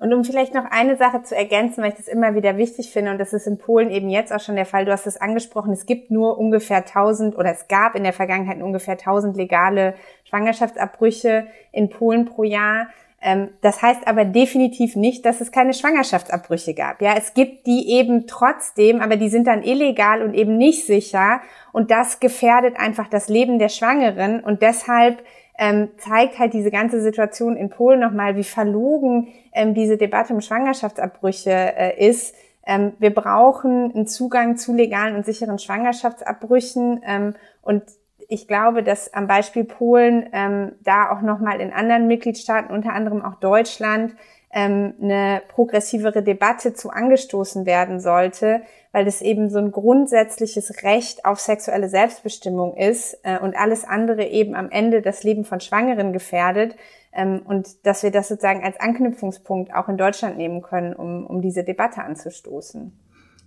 Und 0.00 0.14
um 0.14 0.24
vielleicht 0.24 0.54
noch 0.54 0.64
eine 0.64 0.96
Sache 0.96 1.22
zu 1.22 1.36
ergänzen, 1.36 1.82
weil 1.82 1.90
ich 1.90 1.96
das 1.96 2.08
immer 2.08 2.34
wieder 2.34 2.56
wichtig 2.56 2.90
finde, 2.90 3.12
und 3.12 3.18
das 3.18 3.34
ist 3.34 3.46
in 3.46 3.58
Polen 3.58 3.90
eben 3.90 4.08
jetzt 4.08 4.32
auch 4.32 4.40
schon 4.40 4.56
der 4.56 4.64
Fall, 4.64 4.86
du 4.86 4.92
hast 4.92 5.06
es 5.06 5.20
angesprochen, 5.20 5.72
es 5.72 5.84
gibt 5.84 6.10
nur 6.10 6.38
ungefähr 6.38 6.78
1000 6.78 7.36
oder 7.36 7.52
es 7.52 7.68
gab 7.68 7.94
in 7.94 8.02
der 8.02 8.14
Vergangenheit 8.14 8.62
ungefähr 8.62 8.94
1000 8.94 9.36
legale 9.36 9.94
Schwangerschaftsabbrüche 10.24 11.48
in 11.70 11.90
Polen 11.90 12.24
pro 12.24 12.44
Jahr. 12.44 12.88
Ähm, 13.20 13.50
das 13.60 13.82
heißt 13.82 14.08
aber 14.08 14.24
definitiv 14.24 14.96
nicht, 14.96 15.26
dass 15.26 15.42
es 15.42 15.52
keine 15.52 15.74
Schwangerschaftsabbrüche 15.74 16.72
gab. 16.72 17.02
Ja, 17.02 17.14
es 17.18 17.34
gibt 17.34 17.66
die 17.66 17.90
eben 17.90 18.26
trotzdem, 18.26 19.02
aber 19.02 19.16
die 19.16 19.28
sind 19.28 19.46
dann 19.46 19.62
illegal 19.62 20.22
und 20.22 20.32
eben 20.32 20.56
nicht 20.56 20.86
sicher. 20.86 21.42
Und 21.72 21.90
das 21.90 22.20
gefährdet 22.20 22.78
einfach 22.78 23.08
das 23.08 23.28
Leben 23.28 23.58
der 23.58 23.68
Schwangeren. 23.68 24.40
Und 24.40 24.62
deshalb 24.62 25.22
ähm, 25.60 25.90
zeigt 25.98 26.38
halt 26.38 26.54
diese 26.54 26.70
ganze 26.70 27.02
Situation 27.02 27.54
in 27.54 27.68
Polen 27.68 28.00
nochmal, 28.00 28.34
wie 28.34 28.44
verlogen 28.44 29.28
ähm, 29.52 29.74
diese 29.74 29.98
Debatte 29.98 30.32
um 30.32 30.40
Schwangerschaftsabbrüche 30.40 31.50
äh, 31.50 32.08
ist. 32.08 32.34
Ähm, 32.66 32.94
wir 32.98 33.14
brauchen 33.14 33.92
einen 33.94 34.06
Zugang 34.06 34.56
zu 34.56 34.74
legalen 34.74 35.14
und 35.14 35.26
sicheren 35.26 35.58
Schwangerschaftsabbrüchen 35.58 37.02
ähm, 37.06 37.34
und 37.60 37.82
ich 38.28 38.48
glaube, 38.48 38.82
dass 38.82 39.12
am 39.12 39.26
Beispiel 39.26 39.64
Polen 39.64 40.30
ähm, 40.32 40.72
da 40.82 41.10
auch 41.10 41.20
nochmal 41.20 41.60
in 41.60 41.72
anderen 41.72 42.06
Mitgliedstaaten, 42.06 42.72
unter 42.72 42.94
anderem 42.94 43.22
auch 43.22 43.34
Deutschland, 43.34 44.14
ähm, 44.52 44.94
eine 45.00 45.42
progressivere 45.48 46.22
Debatte 46.22 46.74
zu 46.74 46.90
angestoßen 46.90 47.66
werden 47.66 48.00
sollte, 48.00 48.62
weil 48.92 49.04
das 49.04 49.22
eben 49.22 49.48
so 49.48 49.58
ein 49.58 49.70
grundsätzliches 49.70 50.82
Recht 50.82 51.24
auf 51.24 51.38
sexuelle 51.38 51.88
Selbstbestimmung 51.88 52.76
ist 52.76 53.18
äh, 53.22 53.38
und 53.38 53.56
alles 53.56 53.84
andere 53.84 54.24
eben 54.24 54.56
am 54.56 54.70
Ende 54.70 55.02
das 55.02 55.22
Leben 55.22 55.44
von 55.44 55.60
Schwangeren 55.60 56.12
gefährdet. 56.12 56.74
Ähm, 57.12 57.42
und 57.44 57.86
dass 57.86 58.02
wir 58.02 58.10
das 58.10 58.28
sozusagen 58.28 58.64
als 58.64 58.78
Anknüpfungspunkt 58.80 59.74
auch 59.74 59.88
in 59.88 59.96
Deutschland 59.96 60.36
nehmen 60.36 60.62
können, 60.62 60.94
um, 60.94 61.26
um 61.26 61.40
diese 61.42 61.62
Debatte 61.62 62.02
anzustoßen. 62.02 62.92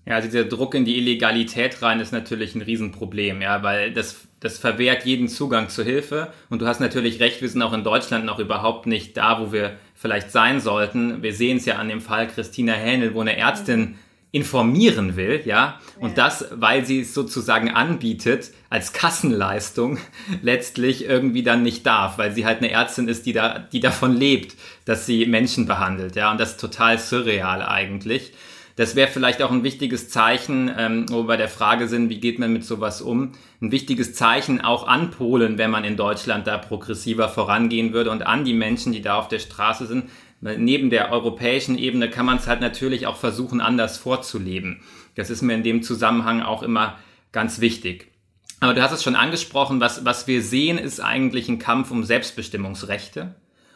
Ja, 0.06 0.16
also 0.16 0.28
dieser 0.28 0.46
Druck 0.46 0.76
in 0.76 0.84
die 0.84 0.98
Illegalität 0.98 1.82
rein 1.82 2.02
ist 2.02 2.12
natürlich 2.12 2.56
ein 2.56 2.62
Riesenproblem, 2.62 3.42
ja, 3.42 3.64
weil 3.64 3.94
das, 3.94 4.28
das 4.42 4.58
verwehrt 4.58 5.06
jeden 5.06 5.30
Zugang 5.30 5.70
zur 5.70 5.86
Hilfe. 5.86 6.34
Und 6.50 6.62
du 6.62 6.68
hast 6.68 6.82
natürlich 6.82 7.22
recht, 7.22 7.42
wir 7.42 7.48
sind 7.48 7.62
auch 7.62 7.72
in 7.72 7.86
Deutschland 7.86 8.26
noch 8.26 8.40
überhaupt 8.40 8.86
nicht 8.86 9.16
da, 9.16 9.40
wo 9.40 9.54
wir 9.54 9.78
vielleicht 9.96 10.32
sein 10.32 10.60
sollten. 10.60 11.24
Wir 11.24 11.34
sehen 11.34 11.58
es 11.58 11.66
ja 11.66 11.76
an 11.76 11.88
dem 11.88 12.02
Fall 12.02 12.28
Christina 12.28 12.74
Hähnel, 12.74 13.14
wo 13.14 13.22
eine 13.22 13.38
Ärztin 13.38 13.96
informieren 14.34 15.16
will, 15.16 15.44
ja, 15.46 15.80
und 16.00 16.18
das, 16.18 16.48
weil 16.56 16.88
sie 16.88 17.02
es 17.02 17.14
sozusagen 17.14 17.70
anbietet, 17.70 18.50
als 18.68 18.92
Kassenleistung 18.92 20.00
letztlich 20.42 21.06
irgendwie 21.06 21.44
dann 21.44 21.62
nicht 21.62 21.86
darf, 21.86 22.18
weil 22.18 22.34
sie 22.34 22.44
halt 22.44 22.58
eine 22.58 22.72
Ärztin 22.72 23.08
ist, 23.08 23.28
die 23.28 23.34
da, 23.34 23.60
die 23.60 23.80
davon 23.80 24.18
lebt, 24.18 24.56
dass 24.86 25.06
sie 25.06 25.28
Menschen 25.28 25.68
behandelt, 25.68 26.16
ja, 26.16 26.32
und 26.32 26.40
das 26.40 26.54
ist 26.54 26.60
total 26.60 26.98
surreal 26.98 27.62
eigentlich. 27.62 28.34
Das 28.76 28.96
wäre 28.96 29.08
vielleicht 29.08 29.42
auch 29.44 29.52
ein 29.52 29.64
wichtiges 29.64 30.10
Zeichen, 30.10 30.72
ähm, 30.76 31.06
wo 31.10 31.18
wir 31.18 31.28
bei 31.28 31.38
der 31.38 31.50
Frage 31.50 31.88
sind, 31.88 32.10
wie 32.10 32.20
geht 32.20 32.40
man 32.40 32.52
mit 32.52 32.66
sowas 32.66 33.02
um? 33.02 33.34
Ein 33.62 33.72
wichtiges 33.72 34.16
Zeichen 34.16 34.62
auch 34.62 34.88
an 34.88 35.12
Polen, 35.12 35.58
wenn 35.58 35.70
man 35.70 35.84
in 35.84 35.96
Deutschland 35.96 36.48
da 36.48 36.58
progressiver 36.58 37.30
vorangehen 37.30 37.94
würde 37.94 38.10
und 38.10 38.26
an 38.26 38.46
die 38.46 38.54
Menschen, 38.54 38.92
die 38.92 39.02
da 39.02 39.20
auf 39.20 39.28
der 39.28 39.40
Straße 39.40 39.86
sind, 39.86 40.06
neben 40.42 40.90
der 40.90 41.12
europäischen 41.12 41.78
Ebene 41.78 42.10
kann 42.10 42.26
man 42.26 42.38
es 42.38 42.48
halt 42.48 42.62
natürlich 42.62 43.08
auch 43.08 43.18
versuchen, 43.18 43.62
anders 43.62 43.98
vorzuleben. 43.98 44.82
Das 45.16 45.30
ist 45.30 45.42
mir 45.42 45.54
in 45.54 45.64
dem 45.64 45.84
Zusammenhang 45.84 46.42
auch 46.42 46.64
immer 46.64 46.98
ganz 47.32 47.62
wichtig. 47.62 48.12
Aber 48.60 48.74
du 48.74 48.82
hast 48.82 48.92
es 48.92 49.04
schon 49.04 49.16
angesprochen, 49.16 49.80
was, 49.80 50.06
was 50.06 50.28
wir 50.28 50.42
sehen, 50.42 50.78
ist 50.78 51.00
eigentlich 51.00 51.48
ein 51.48 51.60
Kampf 51.60 51.92
um 51.92 52.04
Selbstbestimmungsrechte. 52.04 53.36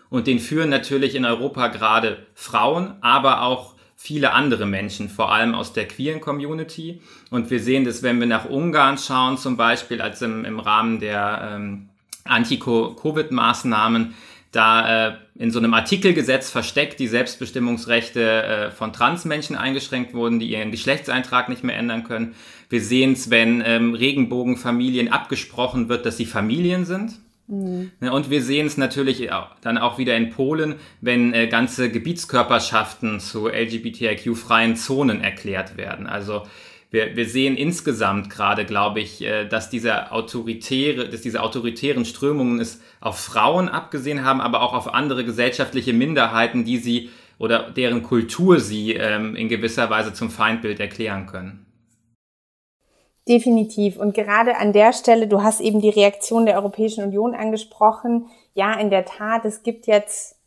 Und 0.09 0.27
den 0.27 0.39
führen 0.39 0.69
natürlich 0.69 1.15
in 1.15 1.25
Europa 1.25 1.67
gerade 1.67 2.25
Frauen, 2.33 2.95
aber 3.01 3.41
auch 3.41 3.76
viele 3.99 4.31
andere 4.31 4.67
Menschen, 4.67 5.09
vor 5.09 5.33
allem 5.33 5.55
aus 5.55 5.73
der 5.73 5.87
queeren 5.87 6.21
Community. 6.21 7.01
Und 7.31 7.49
wir 7.49 7.59
sehen 7.59 7.83
das, 7.83 8.03
wenn 8.03 8.19
wir 8.19 8.27
nach 8.27 8.45
Ungarn 8.45 8.97
schauen, 8.97 9.37
zum 9.37 9.57
Beispiel, 9.57 10.01
als 10.01 10.21
im, 10.21 10.45
im 10.45 10.59
Rahmen 10.59 10.99
der 10.99 11.49
ähm, 11.51 11.89
Anti-Covid-Maßnahmen 12.23 14.13
da 14.51 15.07
äh, 15.07 15.13
in 15.35 15.51
so 15.51 15.59
einem 15.59 15.73
Artikelgesetz 15.73 16.49
versteckt 16.49 16.99
die 16.99 17.07
Selbstbestimmungsrechte 17.07 18.43
äh, 18.43 18.71
von 18.71 18.93
Transmenschen 18.93 19.55
eingeschränkt 19.55 20.13
wurden, 20.13 20.39
die 20.39 20.51
ihren 20.51 20.71
Geschlechtseintrag 20.71 21.49
nicht 21.49 21.63
mehr 21.63 21.75
ändern 21.75 22.03
können. 22.03 22.35
Wir 22.69 22.81
sehen 22.81 23.13
es, 23.13 23.29
wenn 23.29 23.61
ähm, 23.65 23.93
Regenbogenfamilien 23.93 25.11
abgesprochen 25.11 25.89
wird, 25.89 26.05
dass 26.05 26.17
sie 26.17 26.25
Familien 26.25 26.85
sind. 26.85 27.19
Mhm. 27.47 27.91
Und 27.99 28.29
wir 28.29 28.41
sehen 28.41 28.67
es 28.67 28.77
natürlich 28.77 29.29
dann 29.61 29.77
auch 29.77 29.97
wieder 29.97 30.15
in 30.17 30.29
Polen, 30.29 30.75
wenn 31.01 31.33
äh, 31.33 31.47
ganze 31.47 31.89
Gebietskörperschaften 31.89 33.19
zu 33.19 33.47
LGBTIQ-freien 33.47 34.75
Zonen 34.75 35.21
erklärt 35.21 35.77
werden. 35.77 36.07
Also 36.07 36.43
wir, 36.89 37.15
wir 37.15 37.27
sehen 37.27 37.57
insgesamt 37.57 38.29
gerade, 38.29 38.65
glaube 38.65 38.99
ich, 38.99 39.21
äh, 39.21 39.45
dass 39.45 39.69
diese 39.69 40.11
autoritäre, 40.11 41.07
dass 41.09 41.21
diese 41.21 41.41
autoritären 41.41 42.05
Strömungen 42.05 42.59
es 42.59 42.81
auf 42.99 43.19
Frauen 43.19 43.69
abgesehen 43.69 44.23
haben, 44.23 44.41
aber 44.41 44.61
auch 44.61 44.73
auf 44.73 44.93
andere 44.93 45.23
gesellschaftliche 45.23 45.93
Minderheiten, 45.93 46.65
die 46.65 46.77
sie 46.77 47.09
oder 47.39 47.69
deren 47.69 48.03
Kultur 48.03 48.59
sie 48.59 48.93
ähm, 48.93 49.35
in 49.35 49.47
gewisser 49.47 49.89
Weise 49.89 50.13
zum 50.13 50.31
Feindbild 50.31 50.79
erklären 50.79 51.27
können. 51.27 51.66
Definitiv. 53.27 53.97
Und 53.97 54.13
gerade 54.13 54.55
an 54.57 54.71
der 54.71 54.93
Stelle, 54.93 55.27
du 55.27 55.43
hast 55.43 55.59
eben 55.59 55.81
die 55.81 55.89
Reaktion 55.89 56.45
der 56.45 56.55
Europäischen 56.55 57.03
Union 57.03 57.35
angesprochen. 57.35 58.27
Ja, 58.53 58.73
in 58.79 58.89
der 58.89 59.05
Tat, 59.05 59.43
es 59.43 59.63
gibt 59.63 59.85
jetzt 59.85 60.37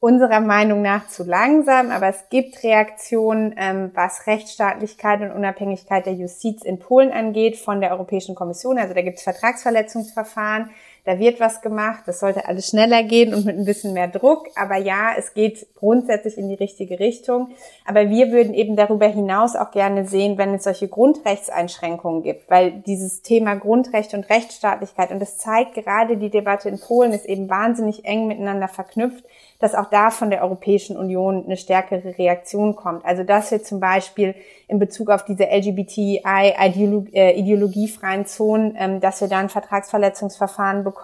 unserer 0.00 0.40
Meinung 0.40 0.80
nach 0.80 1.08
zu 1.08 1.24
langsam, 1.24 1.90
aber 1.90 2.08
es 2.08 2.30
gibt 2.30 2.62
Reaktionen, 2.62 3.54
ähm, 3.58 3.90
was 3.94 4.26
Rechtsstaatlichkeit 4.26 5.20
und 5.20 5.32
Unabhängigkeit 5.32 6.06
der 6.06 6.14
Justiz 6.14 6.62
in 6.62 6.78
Polen 6.78 7.12
angeht 7.12 7.58
von 7.58 7.82
der 7.82 7.90
Europäischen 7.90 8.34
Kommission. 8.34 8.78
Also 8.78 8.94
da 8.94 9.02
gibt 9.02 9.18
es 9.18 9.24
Vertragsverletzungsverfahren, 9.24 10.70
da 11.04 11.18
wird 11.18 11.40
was 11.40 11.62
gemacht, 11.62 12.02
das 12.06 12.20
sollte 12.20 12.46
alles 12.46 12.68
schneller 12.68 13.02
gehen 13.02 13.34
und 13.34 13.44
mit 13.44 13.56
ein 13.56 13.64
bisschen 13.64 13.92
mehr 13.92 14.08
Druck. 14.08 14.48
Aber 14.54 14.76
ja, 14.76 15.12
es 15.16 15.34
geht 15.34 15.66
grundsätzlich 15.74 16.36
in 16.36 16.48
die 16.48 16.54
richtige 16.54 17.00
Richtung. 17.00 17.48
Aber 17.86 18.10
wir 18.10 18.30
würden 18.30 18.54
eben 18.54 18.76
darüber 18.76 19.06
hinaus 19.06 19.56
auch 19.56 19.70
gerne 19.70 20.06
sehen, 20.06 20.38
wenn 20.38 20.54
es 20.54 20.64
solche 20.64 20.88
Grundrechtseinschränkungen 20.88 22.22
gibt, 22.22 22.50
weil 22.50 22.82
dieses 22.86 23.22
Thema 23.22 23.54
Grundrechte 23.54 24.16
und 24.16 24.28
Rechtsstaatlichkeit, 24.28 25.10
und 25.10 25.20
das 25.20 25.38
zeigt 25.38 25.74
gerade 25.74 26.16
die 26.16 26.30
Debatte 26.30 26.68
in 26.68 26.78
Polen, 26.78 27.12
ist 27.12 27.26
eben 27.26 27.48
wahnsinnig 27.48 28.04
eng 28.04 28.26
miteinander 28.26 28.68
verknüpft 28.68 29.24
dass 29.60 29.74
auch 29.74 29.90
da 29.90 30.10
von 30.10 30.30
der 30.30 30.42
Europäischen 30.42 30.96
Union 30.96 31.44
eine 31.44 31.58
stärkere 31.58 32.16
Reaktion 32.18 32.74
kommt. 32.74 33.04
Also 33.04 33.22
dass 33.24 33.50
wir 33.50 33.62
zum 33.62 33.78
Beispiel 33.78 34.34
in 34.66 34.78
Bezug 34.78 35.10
auf 35.10 35.22
diese 35.24 35.44
LGBTI-ideologiefreien 35.44 38.22
äh, 38.22 38.24
Zonen, 38.24 38.74
ähm, 38.78 39.00
dass 39.00 39.20
wir 39.20 39.28
da 39.28 39.36
ein 39.38 39.50
Vertragsverletzungsverfahren 39.50 40.82
bekommen, 40.82 40.99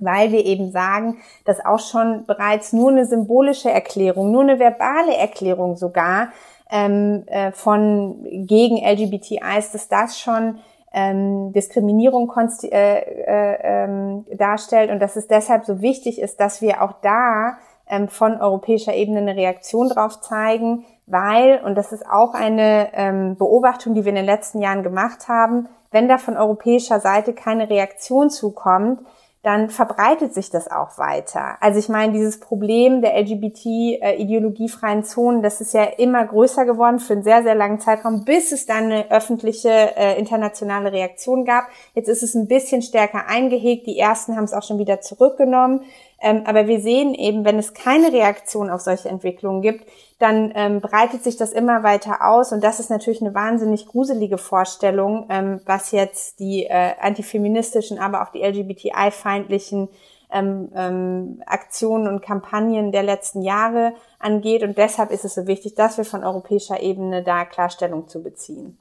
weil 0.00 0.32
wir 0.32 0.44
eben 0.44 0.70
sagen, 0.72 1.18
dass 1.44 1.64
auch 1.64 1.78
schon 1.78 2.26
bereits 2.26 2.72
nur 2.72 2.90
eine 2.90 3.06
symbolische 3.06 3.70
Erklärung, 3.70 4.32
nur 4.32 4.42
eine 4.42 4.58
verbale 4.58 5.16
Erklärung 5.16 5.76
sogar 5.76 6.28
ähm, 6.70 7.24
äh, 7.26 7.52
von 7.52 8.26
gegen 8.46 8.78
LGBTIs, 8.78 9.70
dass 9.72 9.88
das 9.88 10.18
schon 10.18 10.58
ähm, 10.92 11.52
Diskriminierung 11.52 12.32
äh, 12.62 12.98
äh, 12.98 13.58
ähm, 13.62 14.24
darstellt 14.32 14.90
und 14.90 15.00
dass 15.00 15.16
es 15.16 15.26
deshalb 15.26 15.64
so 15.64 15.80
wichtig 15.80 16.20
ist, 16.20 16.40
dass 16.40 16.62
wir 16.62 16.82
auch 16.82 16.92
da 17.02 17.58
ähm, 17.88 18.08
von 18.08 18.40
europäischer 18.40 18.94
Ebene 18.94 19.18
eine 19.18 19.36
Reaktion 19.36 19.88
drauf 19.88 20.20
zeigen, 20.20 20.84
weil, 21.06 21.60
und 21.64 21.74
das 21.74 21.92
ist 21.92 22.06
auch 22.08 22.34
eine 22.34 22.90
ähm, 22.94 23.36
Beobachtung, 23.36 23.94
die 23.94 24.04
wir 24.04 24.10
in 24.10 24.16
den 24.16 24.24
letzten 24.24 24.60
Jahren 24.60 24.82
gemacht 24.82 25.28
haben, 25.28 25.68
wenn 25.90 26.08
da 26.08 26.18
von 26.18 26.36
europäischer 26.36 26.98
Seite 27.00 27.34
keine 27.34 27.70
Reaktion 27.70 28.30
zukommt, 28.30 29.00
dann 29.44 29.68
verbreitet 29.68 30.32
sich 30.32 30.48
das 30.48 30.70
auch 30.70 30.96
weiter. 30.96 31.58
Also 31.60 31.78
ich 31.78 31.90
meine, 31.90 32.14
dieses 32.14 32.40
Problem 32.40 33.02
der 33.02 33.14
LGBT-ideologiefreien 33.20 35.00
äh, 35.00 35.02
Zonen, 35.02 35.42
das 35.42 35.60
ist 35.60 35.74
ja 35.74 35.84
immer 35.84 36.24
größer 36.24 36.64
geworden 36.64 36.98
für 36.98 37.12
einen 37.12 37.22
sehr, 37.22 37.42
sehr 37.42 37.54
langen 37.54 37.78
Zeitraum, 37.78 38.24
bis 38.24 38.52
es 38.52 38.64
dann 38.64 38.84
eine 38.84 39.10
öffentliche 39.10 39.68
äh, 39.68 40.18
internationale 40.18 40.92
Reaktion 40.92 41.44
gab. 41.44 41.66
Jetzt 41.92 42.08
ist 42.08 42.22
es 42.22 42.34
ein 42.34 42.48
bisschen 42.48 42.80
stärker 42.80 43.26
eingehegt. 43.28 43.86
Die 43.86 43.98
ersten 43.98 44.34
haben 44.34 44.44
es 44.44 44.54
auch 44.54 44.62
schon 44.62 44.78
wieder 44.78 45.02
zurückgenommen. 45.02 45.82
Ähm, 46.24 46.44
aber 46.46 46.66
wir 46.66 46.80
sehen 46.80 47.12
eben, 47.12 47.44
wenn 47.44 47.58
es 47.58 47.74
keine 47.74 48.10
Reaktion 48.10 48.70
auf 48.70 48.80
solche 48.80 49.10
Entwicklungen 49.10 49.60
gibt, 49.60 49.86
dann 50.18 50.52
ähm, 50.54 50.80
breitet 50.80 51.22
sich 51.22 51.36
das 51.36 51.52
immer 51.52 51.82
weiter 51.82 52.26
aus. 52.26 52.50
Und 52.50 52.64
das 52.64 52.80
ist 52.80 52.88
natürlich 52.88 53.20
eine 53.20 53.34
wahnsinnig 53.34 53.86
gruselige 53.86 54.38
Vorstellung, 54.38 55.26
ähm, 55.28 55.60
was 55.66 55.90
jetzt 55.90 56.40
die 56.40 56.64
äh, 56.64 56.94
antifeministischen, 56.98 57.98
aber 57.98 58.22
auch 58.22 58.30
die 58.30 58.42
LGBTI-feindlichen 58.42 59.90
ähm, 60.32 60.70
ähm, 60.74 61.42
Aktionen 61.44 62.08
und 62.08 62.22
Kampagnen 62.22 62.90
der 62.90 63.02
letzten 63.02 63.42
Jahre 63.42 63.92
angeht. 64.18 64.62
Und 64.62 64.78
deshalb 64.78 65.10
ist 65.10 65.26
es 65.26 65.34
so 65.34 65.46
wichtig, 65.46 65.74
dass 65.74 65.98
wir 65.98 66.06
von 66.06 66.24
europäischer 66.24 66.80
Ebene 66.80 67.22
da 67.22 67.44
Klarstellung 67.44 68.08
zu 68.08 68.22
beziehen. 68.22 68.78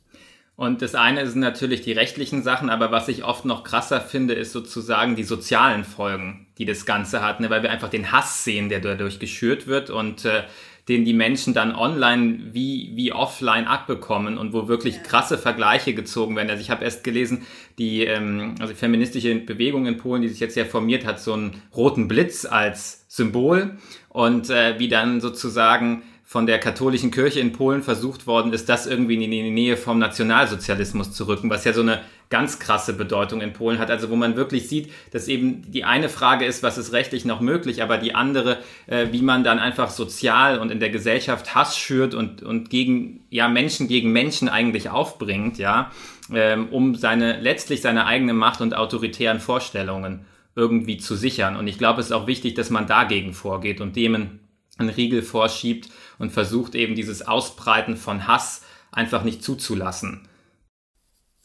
Und 0.55 0.83
das 0.83 0.93
eine 0.93 1.25
sind 1.27 1.41
natürlich 1.41 1.81
die 1.81 1.93
rechtlichen 1.93 2.43
Sachen, 2.43 2.69
aber 2.69 2.91
was 2.91 3.07
ich 3.07 3.24
oft 3.24 3.43
noch 3.43 3.63
krasser 3.63 4.00
finde, 4.00 4.36
ist 4.36 4.51
sozusagen 4.51 5.15
die 5.15 5.24
sozialen 5.24 5.83
Folgen, 5.83 6.45
die 6.60 6.65
das 6.65 6.86
Ganze 6.86 7.24
hat, 7.24 7.39
ne? 7.39 7.50
weil 7.50 7.63
wir 7.63 7.72
einfach 7.72 7.89
den 7.89 8.12
Hass 8.12 8.43
sehen, 8.43 8.69
der 8.69 8.79
dadurch 8.79 9.17
geschürt 9.17 9.65
wird 9.65 9.89
und 9.89 10.25
äh, 10.25 10.43
den 10.89 11.05
die 11.05 11.13
Menschen 11.13 11.53
dann 11.53 11.74
online 11.74 12.51
wie, 12.51 12.91
wie 12.95 13.13
offline 13.13 13.65
abbekommen 13.65 14.38
und 14.38 14.53
wo 14.53 14.67
wirklich 14.67 15.01
krasse 15.01 15.38
Vergleiche 15.38 15.93
gezogen 15.93 16.36
werden. 16.36 16.50
Also 16.50 16.62
ich 16.62 16.69
habe 16.69 16.83
erst 16.83 17.03
gelesen, 17.03 17.45
die 17.77 18.03
ähm, 18.03 18.55
also 18.60 18.75
feministische 18.75 19.33
Bewegung 19.36 19.86
in 19.86 19.98
Polen, 19.98 20.22
die 20.22 20.27
sich 20.27 20.41
jetzt 20.41 20.57
ja 20.57 20.65
formiert 20.65 21.05
hat, 21.05 21.22
so 21.22 21.33
einen 21.33 21.62
roten 21.74 22.07
Blitz 22.07 22.45
als 22.45 23.05
Symbol 23.07 23.77
und 24.10 24.50
äh, 24.50 24.77
wie 24.77 24.89
dann 24.89 25.22
sozusagen 25.22 26.03
von 26.34 26.48
der 26.48 26.58
katholischen 26.58 27.12
Kirche 27.12 27.40
in 27.40 27.52
Polen 27.52 27.84
versucht 27.84 28.25
worden 28.25 28.54
ist, 28.54 28.68
das 28.68 28.88
irgendwie 28.88 29.24
in 29.24 29.30
die 29.30 29.52
Nähe 29.52 29.78
vom 29.78 30.00
Nationalsozialismus 30.00 31.12
zu 31.13 31.28
rücken, 31.28 31.52
was 31.52 31.63
ja 31.63 31.74
so 31.74 31.82
eine 31.82 32.02
ganz 32.32 32.58
krasse 32.58 32.94
Bedeutung 32.94 33.40
in 33.40 33.54
Polen 33.54 33.78
hat. 33.78 33.92
Also 33.92 34.10
wo 34.10 34.16
man 34.16 34.36
wirklich 34.36 34.68
sieht, 34.68 34.92
dass 35.12 35.28
eben 35.28 35.62
die 35.72 35.84
eine 35.84 36.10
Frage 36.10 36.46
ist, 36.46 36.63
was 36.63 36.80
ist 36.80 36.92
rechtlich 36.92 37.24
noch 37.24 37.40
möglich, 37.40 37.84
aber 37.84 38.00
die 38.00 38.16
andere, 38.16 38.58
äh, 38.88 39.10
wie 39.12 39.22
man 39.22 39.44
dann 39.44 39.60
einfach 39.60 39.92
sozial 39.92 40.58
und 40.58 40.72
in 40.72 40.80
der 40.80 40.90
Gesellschaft 40.90 41.54
Hass 41.54 41.78
schürt 41.78 42.16
und, 42.16 42.42
und 42.42 42.72
gegen, 42.72 43.25
ja, 43.30 43.48
Menschen 43.48 43.88
gegen 43.88 44.12
Menschen 44.12 44.50
eigentlich 44.50 44.90
aufbringt, 44.90 45.60
ja, 45.60 45.92
ähm, 46.34 46.70
um 46.70 46.96
seine, 46.96 47.42
letztlich 47.42 47.82
seine 47.82 48.08
eigene 48.08 48.34
Macht 48.34 48.60
und 48.60 48.75
autoritären 48.75 49.40
Vorstellungen 49.40 50.25
irgendwie 50.56 50.98
zu 50.98 51.16
sichern. 51.16 51.58
Und 51.58 51.68
ich 51.68 51.78
glaube, 51.78 52.02
es 52.02 52.08
ist 52.08 52.12
auch 52.12 52.25
wichtig, 52.25 52.56
dass 52.56 52.72
man 52.72 52.88
dagegen 52.88 53.34
vorgeht 53.34 53.82
und 53.82 53.96
dem 53.96 54.40
einen 54.80 54.90
Riegel 54.90 55.22
vorschiebt 55.22 55.90
und 56.24 56.32
versucht 56.32 56.74
eben 56.74 56.96
dieses 56.96 57.27
Ausbreiten 57.27 57.98
von 57.98 58.27
Hass 58.27 58.62
einfach 58.92 59.24
nicht 59.24 59.44
zuzulassen. 59.44 60.27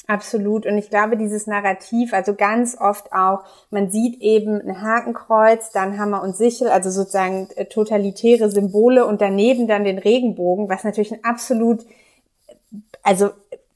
Absolut. 0.06 0.64
Und 0.64 0.78
ich 0.78 0.88
glaube, 0.88 1.18
dieses 1.18 1.46
Narrativ, 1.46 2.14
also 2.14 2.34
ganz 2.34 2.78
oft 2.80 3.12
auch, 3.12 3.44
man 3.70 3.90
sieht 3.90 4.22
eben 4.22 4.58
ein 4.60 4.80
Hakenkreuz, 4.80 5.70
dann 5.72 5.98
Hammer 5.98 6.22
und 6.22 6.34
Sichel, 6.34 6.68
also 6.68 6.90
sozusagen 6.90 7.48
äh, 7.56 7.66
totalitäre 7.66 8.50
Symbole 8.50 9.04
und 9.04 9.20
daneben 9.20 9.66
dann 9.66 9.84
den 9.84 9.98
Regenbogen, 9.98 10.70
was 10.70 10.84
natürlich 10.84 11.12
ein 11.12 11.24
absolut, 11.24 11.84
also 13.02 13.30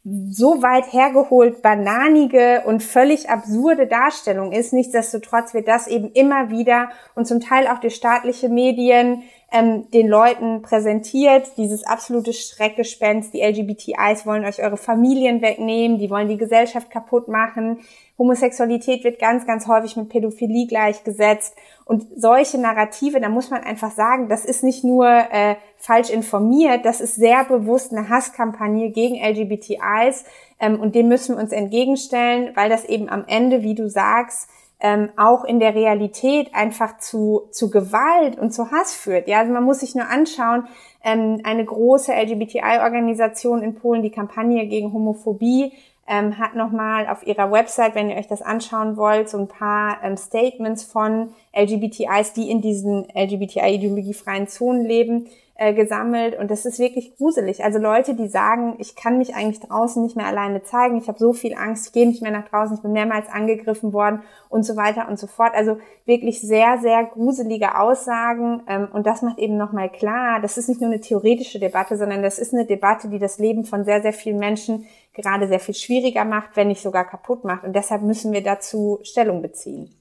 so 0.04 0.62
weit 0.62 0.92
hergeholt 0.92 1.62
bananige 1.62 2.62
und 2.64 2.82
völlig 2.82 3.28
absurde 3.28 3.87
Darstellung 3.87 4.52
ist. 4.52 4.73
Nichtsdestotrotz 4.73 5.52
wird 5.54 5.68
das 5.68 5.87
eben 5.87 6.11
immer 6.12 6.50
wieder 6.50 6.90
und 7.14 7.26
zum 7.26 7.40
Teil 7.40 7.68
auch 7.68 7.78
durch 7.78 7.94
staatliche 7.94 8.49
Medien 8.49 9.23
ähm, 9.52 9.90
den 9.90 10.09
Leuten 10.09 10.62
präsentiert, 10.62 11.52
dieses 11.59 11.85
absolute 11.85 12.32
Schreckgespenst, 12.32 13.35
die 13.35 13.42
LGBTIs 13.42 14.25
wollen 14.25 14.44
euch 14.44 14.62
eure 14.62 14.78
Familien 14.78 15.42
wegnehmen, 15.42 15.99
die 15.99 16.11
wollen 16.11 16.28
die 16.28 16.38
Gesellschaft 16.38 16.90
kaputt 16.90 17.28
machen, 17.28 17.80
Homosexualität 18.18 19.04
wird 19.04 19.18
ganz, 19.18 19.47
ganz 19.47 19.66
häufig 19.66 19.97
mit 19.97 20.09
Pädophilie 20.09 20.66
gleichgesetzt. 20.66 21.56
Und 21.85 22.06
solche 22.14 22.56
Narrative, 22.59 23.21
da 23.21 23.28
muss 23.28 23.50
man 23.50 23.62
einfach 23.64 23.90
sagen, 23.90 24.28
das 24.28 24.44
ist 24.44 24.62
nicht 24.62 24.85
nur 24.85 25.06
äh, 25.09 25.56
falsch 25.76 26.11
informiert, 26.11 26.85
das 26.85 27.00
ist 27.00 27.16
sehr 27.16 27.44
bewusst 27.44 27.92
eine 27.92 28.09
Hasskampagne 28.09 28.90
gegen 28.90 29.16
LGBTIs 29.16 30.25
ähm, 30.61 30.78
und 30.80 30.94
dem 30.94 31.09
müssen 31.09 31.35
wir 31.35 31.42
uns 31.42 31.52
entgegenstellen, 31.52 32.52
weil 32.54 32.71
das 32.71 32.85
eben 32.85 33.09
am 33.09 33.25
Ende, 33.26 33.62
wie 33.62 33.75
du 33.75 33.90
sagst, 33.90 34.49
ähm, 34.82 35.10
auch 35.16 35.44
in 35.44 35.60
der 35.60 35.76
Realität 35.76 36.54
einfach 36.54 36.98
zu, 36.98 37.42
zu 37.52 37.70
Gewalt 37.70 38.36
und 38.36 38.52
zu 38.52 38.72
Hass 38.72 38.92
führt. 38.94 39.28
Ja, 39.28 39.38
also 39.38 39.52
man 39.52 39.62
muss 39.62 39.80
sich 39.80 39.94
nur 39.94 40.08
anschauen, 40.08 40.66
ähm, 41.04 41.40
eine 41.44 41.64
große 41.64 42.12
LGBTI-Organisation 42.12 43.62
in 43.62 43.76
Polen, 43.76 44.02
die 44.02 44.10
Kampagne 44.10 44.66
gegen 44.66 44.92
Homophobie, 44.92 45.72
ähm, 46.08 46.36
hat 46.36 46.56
nochmal 46.56 47.06
auf 47.06 47.24
ihrer 47.24 47.52
Website, 47.52 47.94
wenn 47.94 48.10
ihr 48.10 48.16
euch 48.16 48.26
das 48.26 48.42
anschauen 48.42 48.96
wollt, 48.96 49.28
so 49.28 49.38
ein 49.38 49.46
paar 49.46 50.02
ähm, 50.02 50.16
Statements 50.16 50.82
von 50.82 51.28
LGBTIs, 51.56 52.32
die 52.32 52.50
in 52.50 52.60
diesen 52.60 53.06
LGBTI-ideologiefreien 53.14 54.48
Zonen 54.48 54.84
leben, 54.84 55.28
äh, 55.54 55.75
gesammelt 55.75 56.38
und 56.38 56.50
das 56.50 56.64
ist 56.64 56.78
wirklich 56.78 57.16
gruselig. 57.16 57.62
Also 57.62 57.78
Leute, 57.78 58.14
die 58.14 58.28
sagen, 58.28 58.76
ich 58.78 58.97
kann 58.97 59.18
mich 59.18 59.35
eigentlich 59.35 59.61
draußen 59.61 60.02
nicht 60.02 60.16
mehr 60.16 60.26
alleine 60.26 60.62
zeigen, 60.62 60.97
ich 60.97 61.09
habe 61.09 61.18
so 61.18 61.32
viel 61.32 61.54
Angst, 61.54 61.88
ich 61.88 61.92
gehe 61.92 62.06
nicht 62.06 62.23
mehr 62.23 62.30
nach 62.30 62.49
draußen, 62.49 62.76
ich 62.76 62.82
bin 62.82 62.92
mehrmals 62.92 63.28
angegriffen 63.28 63.92
worden 63.92 64.23
und 64.49 64.64
so 64.64 64.76
weiter 64.76 65.09
und 65.09 65.18
so 65.18 65.26
fort. 65.26 65.52
Also 65.54 65.76
wirklich 66.06 66.40
sehr, 66.40 66.78
sehr 66.80 67.04
gruselige 67.04 67.78
Aussagen 67.78 68.62
ähm, 68.66 68.88
und 68.92 69.06
das 69.06 69.23
macht 69.23 69.38
eben 69.38 69.56
nochmal 69.56 69.90
klar, 69.90 70.40
das 70.40 70.56
ist 70.56 70.68
nicht 70.68 70.80
nur 70.80 70.90
eine 70.90 71.00
theoretische 71.00 71.61
Debatte, 71.61 71.97
sondern 71.97 72.23
das 72.23 72.38
ist 72.38 72.54
eine 72.54 72.64
Debatte, 72.64 73.09
die 73.09 73.18
das 73.18 73.38
Leben 73.38 73.64
von 73.64 73.85
sehr, 73.85 74.02
sehr 74.02 74.12
vielen 74.12 74.38
Menschen 74.38 74.87
gerade 75.14 75.47
sehr 75.49 75.61
viel 75.61 75.75
schwieriger 75.75 76.25
macht, 76.25 76.56
wenn 76.56 76.68
nicht 76.68 76.80
sogar 76.80 77.04
kaputt 77.04 77.44
macht 77.44 77.64
und 77.64 77.76
deshalb 77.76 78.02
müssen 78.02 78.32
wir 78.32 78.42
dazu 78.42 79.00
Stellung 79.02 79.42
beziehen. 79.42 79.94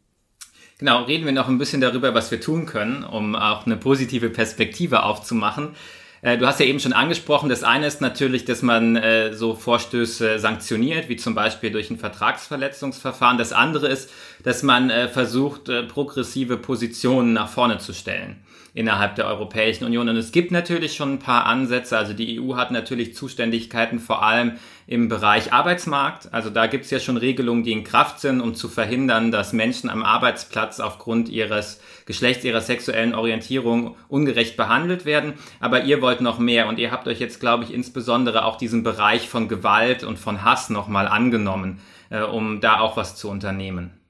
Genau, 0.82 1.04
reden 1.04 1.26
wir 1.28 1.32
noch 1.32 1.48
ein 1.48 1.60
bisschen 1.60 1.80
darüber, 1.80 2.16
was 2.16 2.32
wir 2.32 2.42
tun 2.42 2.66
können, 2.66 3.04
um 3.04 3.36
auch 3.36 3.68
eine 3.68 3.78
positive 3.78 4.32
Perspektive 4.32 5.04
aufzumachen. 5.04 5.76
Äh, 6.24 6.40
du 6.40 6.48
hast 6.48 6.60
ja 6.60 6.66
eben 6.66 6.80
schon 6.80 6.92
angesprochen, 6.92 7.50
das 7.50 7.64
eine 7.64 7.86
ist 7.86 8.02
natürlich, 8.02 8.46
dass 8.46 8.64
man 8.64 8.96
äh, 8.96 9.32
so 9.32 9.54
Vorstöße 9.54 10.40
sanktioniert, 10.40 11.08
wie 11.08 11.18
zum 11.18 11.36
Beispiel 11.36 11.70
durch 11.70 11.92
ein 11.92 12.00
Vertragsverletzungsverfahren. 12.00 13.38
Das 13.38 13.54
andere 13.54 13.90
ist, 13.90 14.10
dass 14.42 14.64
man 14.64 14.90
äh, 14.90 15.08
versucht, 15.08 15.70
progressive 15.88 16.58
Positionen 16.58 17.34
nach 17.34 17.48
vorne 17.48 17.78
zu 17.78 17.94
stellen 17.94 18.38
innerhalb 18.74 19.16
der 19.16 19.28
Europäischen 19.28 19.86
Union. 19.86 20.10
Und 20.10 20.16
es 20.16 20.32
gibt 20.32 20.52
natürlich 20.52 20.96
schon 20.96 21.14
ein 21.14 21.20
paar 21.20 21.46
Ansätze. 21.46 21.98
Also 21.98 22.14
die 22.14 22.40
EU 22.40 22.56
hat 22.56 22.72
natürlich 22.72 23.16
Zuständigkeiten 23.16 24.00
vor 24.00 24.24
allem 24.24 24.54
im 24.92 25.08
Bereich 25.08 25.54
Arbeitsmarkt. 25.54 26.34
Also 26.34 26.50
da 26.50 26.68
gibt 26.68 26.84
es 26.84 26.92
ja 26.92 27.00
schon 27.00 27.16
Regelungen, 27.16 27.64
die 27.64 27.72
in 27.72 27.86
Kraft 27.86 28.20
sind, 28.20 28.42
um 28.42 28.56
zu 28.56 28.68
verhindern, 28.68 29.32
dass 29.32 29.54
Menschen 29.54 29.90
am 29.90 30.04
Arbeitsplatz 30.04 30.82
aufgrund 30.82 31.30
ihres 31.30 31.80
Geschlechts, 32.06 32.44
ihrer 32.44 32.60
sexuellen 32.60 33.16
Orientierung 33.16 33.96
ungerecht 34.10 34.58
behandelt 34.58 35.06
werden. 35.06 35.36
Aber 35.62 35.86
ihr 35.86 36.02
wollt 36.02 36.20
noch 36.20 36.40
mehr 36.40 36.68
und 36.68 36.78
ihr 36.78 36.92
habt 36.92 37.08
euch 37.08 37.22
jetzt, 37.22 37.40
glaube 37.40 37.64
ich, 37.64 37.74
insbesondere 37.74 38.44
auch 38.44 38.58
diesen 38.58 38.84
Bereich 38.84 39.30
von 39.30 39.48
Gewalt 39.48 40.04
und 40.04 40.20
von 40.20 40.44
Hass 40.44 40.70
nochmal 40.70 41.08
angenommen, 41.08 41.80
äh, 42.10 42.24
um 42.24 42.60
da 42.60 42.82
auch 42.82 42.98
was 42.98 43.16
zu 43.16 43.30
unternehmen. 43.30 44.01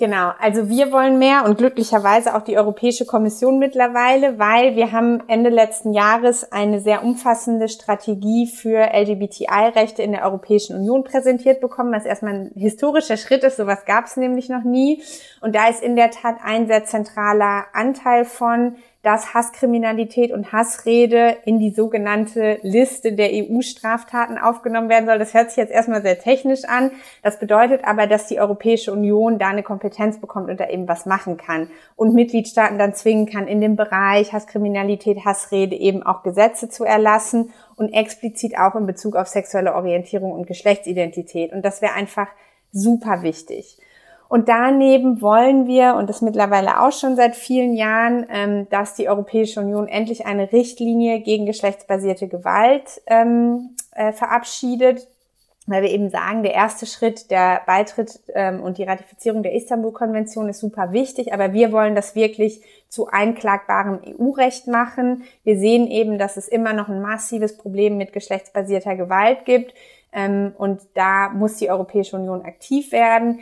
Genau, 0.00 0.30
also 0.38 0.68
wir 0.68 0.92
wollen 0.92 1.18
mehr 1.18 1.44
und 1.44 1.58
glücklicherweise 1.58 2.36
auch 2.36 2.42
die 2.42 2.56
Europäische 2.56 3.04
Kommission 3.04 3.58
mittlerweile, 3.58 4.38
weil 4.38 4.76
wir 4.76 4.92
haben 4.92 5.24
Ende 5.26 5.50
letzten 5.50 5.92
Jahres 5.92 6.52
eine 6.52 6.78
sehr 6.78 7.02
umfassende 7.02 7.68
Strategie 7.68 8.46
für 8.46 8.78
LGBTI-Rechte 8.94 10.04
in 10.04 10.12
der 10.12 10.22
Europäischen 10.22 10.76
Union 10.76 11.02
präsentiert 11.02 11.60
bekommen, 11.60 11.92
was 11.92 12.06
erstmal 12.06 12.34
ein 12.34 12.52
historischer 12.54 13.16
Schritt 13.16 13.42
ist, 13.42 13.56
sowas 13.56 13.86
gab 13.86 14.04
es 14.04 14.16
nämlich 14.16 14.48
noch 14.48 14.62
nie. 14.62 15.02
Und 15.40 15.56
da 15.56 15.66
ist 15.66 15.82
in 15.82 15.96
der 15.96 16.12
Tat 16.12 16.36
ein 16.44 16.68
sehr 16.68 16.84
zentraler 16.84 17.64
Anteil 17.72 18.24
von, 18.24 18.76
dass 19.02 19.32
Hasskriminalität 19.32 20.32
und 20.32 20.52
Hassrede 20.52 21.36
in 21.44 21.60
die 21.60 21.70
sogenannte 21.70 22.58
Liste 22.62 23.12
der 23.12 23.30
EU-Straftaten 23.32 24.38
aufgenommen 24.38 24.88
werden 24.88 25.06
soll. 25.06 25.18
Das 25.18 25.34
hört 25.34 25.50
sich 25.50 25.56
jetzt 25.56 25.72
erstmal 25.72 26.02
sehr 26.02 26.18
technisch 26.18 26.64
an. 26.64 26.90
Das 27.22 27.38
bedeutet 27.38 27.84
aber, 27.84 28.08
dass 28.08 28.26
die 28.26 28.40
Europäische 28.40 28.92
Union 28.92 29.38
da 29.38 29.48
eine 29.48 29.62
Kompetenz 29.62 30.20
bekommt 30.20 30.50
und 30.50 30.58
da 30.58 30.68
eben 30.68 30.88
was 30.88 31.06
machen 31.06 31.36
kann 31.36 31.70
und 31.94 32.14
Mitgliedstaaten 32.14 32.78
dann 32.78 32.94
zwingen 32.94 33.26
kann, 33.26 33.46
in 33.46 33.60
dem 33.60 33.76
Bereich 33.76 34.32
Hasskriminalität, 34.32 35.24
Hassrede 35.24 35.76
eben 35.76 36.02
auch 36.02 36.24
Gesetze 36.24 36.68
zu 36.68 36.84
erlassen 36.84 37.52
und 37.76 37.92
explizit 37.92 38.58
auch 38.58 38.74
in 38.74 38.86
Bezug 38.86 39.14
auf 39.14 39.28
sexuelle 39.28 39.74
Orientierung 39.74 40.32
und 40.32 40.48
Geschlechtsidentität. 40.48 41.52
Und 41.52 41.62
das 41.62 41.82
wäre 41.82 41.94
einfach 41.94 42.28
super 42.72 43.22
wichtig. 43.22 43.78
Und 44.28 44.50
daneben 44.50 45.22
wollen 45.22 45.66
wir, 45.66 45.94
und 45.94 46.10
das 46.10 46.20
mittlerweile 46.20 46.80
auch 46.80 46.92
schon 46.92 47.16
seit 47.16 47.34
vielen 47.34 47.74
Jahren, 47.74 48.26
ähm, 48.28 48.68
dass 48.68 48.94
die 48.94 49.08
Europäische 49.08 49.60
Union 49.60 49.88
endlich 49.88 50.26
eine 50.26 50.52
Richtlinie 50.52 51.20
gegen 51.20 51.46
geschlechtsbasierte 51.46 52.28
Gewalt 52.28 53.00
ähm, 53.06 53.70
äh, 53.92 54.12
verabschiedet, 54.12 55.08
weil 55.66 55.82
wir 55.82 55.90
eben 55.90 56.10
sagen, 56.10 56.42
der 56.42 56.52
erste 56.52 56.84
Schritt, 56.84 57.30
der 57.30 57.62
Beitritt 57.66 58.20
ähm, 58.34 58.62
und 58.62 58.76
die 58.76 58.84
Ratifizierung 58.84 59.42
der 59.42 59.54
Istanbul-Konvention 59.54 60.50
ist 60.50 60.60
super 60.60 60.92
wichtig, 60.92 61.32
aber 61.32 61.54
wir 61.54 61.72
wollen 61.72 61.94
das 61.94 62.14
wirklich 62.14 62.60
zu 62.90 63.08
einklagbarem 63.08 64.00
EU-Recht 64.18 64.66
machen. 64.66 65.24
Wir 65.42 65.58
sehen 65.58 65.86
eben, 65.86 66.18
dass 66.18 66.36
es 66.36 66.48
immer 66.48 66.74
noch 66.74 66.88
ein 66.88 67.00
massives 67.00 67.56
Problem 67.56 67.96
mit 67.96 68.12
geschlechtsbasierter 68.12 68.96
Gewalt 68.96 69.44
gibt. 69.44 69.74
Und 70.56 70.80
da 70.94 71.28
muss 71.28 71.56
die 71.56 71.70
Europäische 71.70 72.16
Union 72.16 72.40
aktiv 72.46 72.92
werden. 72.92 73.40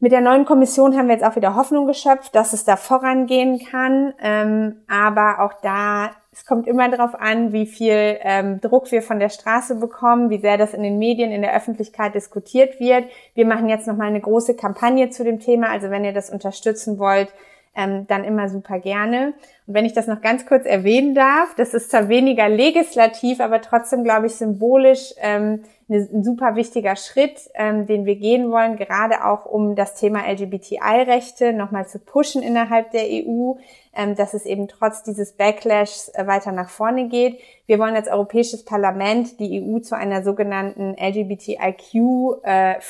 Mit 0.00 0.12
der 0.12 0.20
neuen 0.20 0.44
Kommission 0.44 0.96
haben 0.96 1.08
wir 1.08 1.14
jetzt 1.14 1.24
auch 1.24 1.34
wieder 1.34 1.56
Hoffnung 1.56 1.88
geschöpft, 1.88 2.36
dass 2.36 2.52
es 2.52 2.64
da 2.64 2.76
vorangehen 2.76 3.58
kann. 3.58 4.14
Ähm, 4.22 4.76
aber 4.86 5.40
auch 5.40 5.54
da, 5.60 6.10
es 6.30 6.46
kommt 6.46 6.68
immer 6.68 6.88
darauf 6.88 7.16
an, 7.16 7.52
wie 7.52 7.66
viel 7.66 8.16
ähm, 8.20 8.60
Druck 8.60 8.92
wir 8.92 9.02
von 9.02 9.18
der 9.18 9.28
Straße 9.28 9.74
bekommen, 9.74 10.30
wie 10.30 10.38
sehr 10.38 10.56
das 10.56 10.72
in 10.72 10.84
den 10.84 10.98
Medien, 10.98 11.32
in 11.32 11.42
der 11.42 11.52
Öffentlichkeit 11.52 12.14
diskutiert 12.14 12.78
wird. 12.78 13.06
Wir 13.34 13.44
machen 13.44 13.68
jetzt 13.68 13.88
nochmal 13.88 14.06
eine 14.06 14.20
große 14.20 14.54
Kampagne 14.54 15.10
zu 15.10 15.24
dem 15.24 15.40
Thema. 15.40 15.68
Also 15.70 15.90
wenn 15.90 16.04
ihr 16.04 16.12
das 16.12 16.30
unterstützen 16.30 17.00
wollt, 17.00 17.32
ähm, 17.74 18.06
dann 18.08 18.24
immer 18.24 18.48
super 18.48 18.78
gerne. 18.78 19.34
Und 19.66 19.74
wenn 19.74 19.84
ich 19.84 19.92
das 19.92 20.06
noch 20.06 20.20
ganz 20.20 20.46
kurz 20.46 20.66
erwähnen 20.66 21.14
darf, 21.14 21.54
das 21.56 21.74
ist 21.74 21.90
zwar 21.90 22.08
weniger 22.08 22.48
legislativ, 22.48 23.40
aber 23.40 23.60
trotzdem, 23.60 24.04
glaube 24.04 24.26
ich, 24.26 24.34
symbolisch 24.34 25.14
ähm, 25.20 25.62
ein 25.90 26.22
super 26.22 26.54
wichtiger 26.54 26.96
Schritt, 26.96 27.48
ähm, 27.54 27.86
den 27.86 28.04
wir 28.04 28.16
gehen 28.16 28.50
wollen, 28.50 28.76
gerade 28.76 29.24
auch 29.24 29.46
um 29.46 29.74
das 29.74 29.94
Thema 29.94 30.20
LGBTI-Rechte 30.30 31.54
nochmal 31.54 31.86
zu 31.86 31.98
pushen 31.98 32.42
innerhalb 32.42 32.90
der 32.90 33.04
EU, 33.04 33.54
ähm, 33.94 34.14
dass 34.14 34.34
es 34.34 34.44
eben 34.44 34.68
trotz 34.68 35.02
dieses 35.02 35.32
Backlashs 35.32 36.10
äh, 36.10 36.26
weiter 36.26 36.52
nach 36.52 36.68
vorne 36.68 37.08
geht. 37.08 37.40
Wir 37.66 37.78
wollen 37.78 37.96
als 37.96 38.08
Europäisches 38.08 38.66
Parlament 38.66 39.40
die 39.40 39.62
EU 39.62 39.78
zu 39.78 39.96
einer 39.96 40.22
sogenannten 40.22 40.94
LGBTIQ 40.94 42.42
äh, 42.42 42.80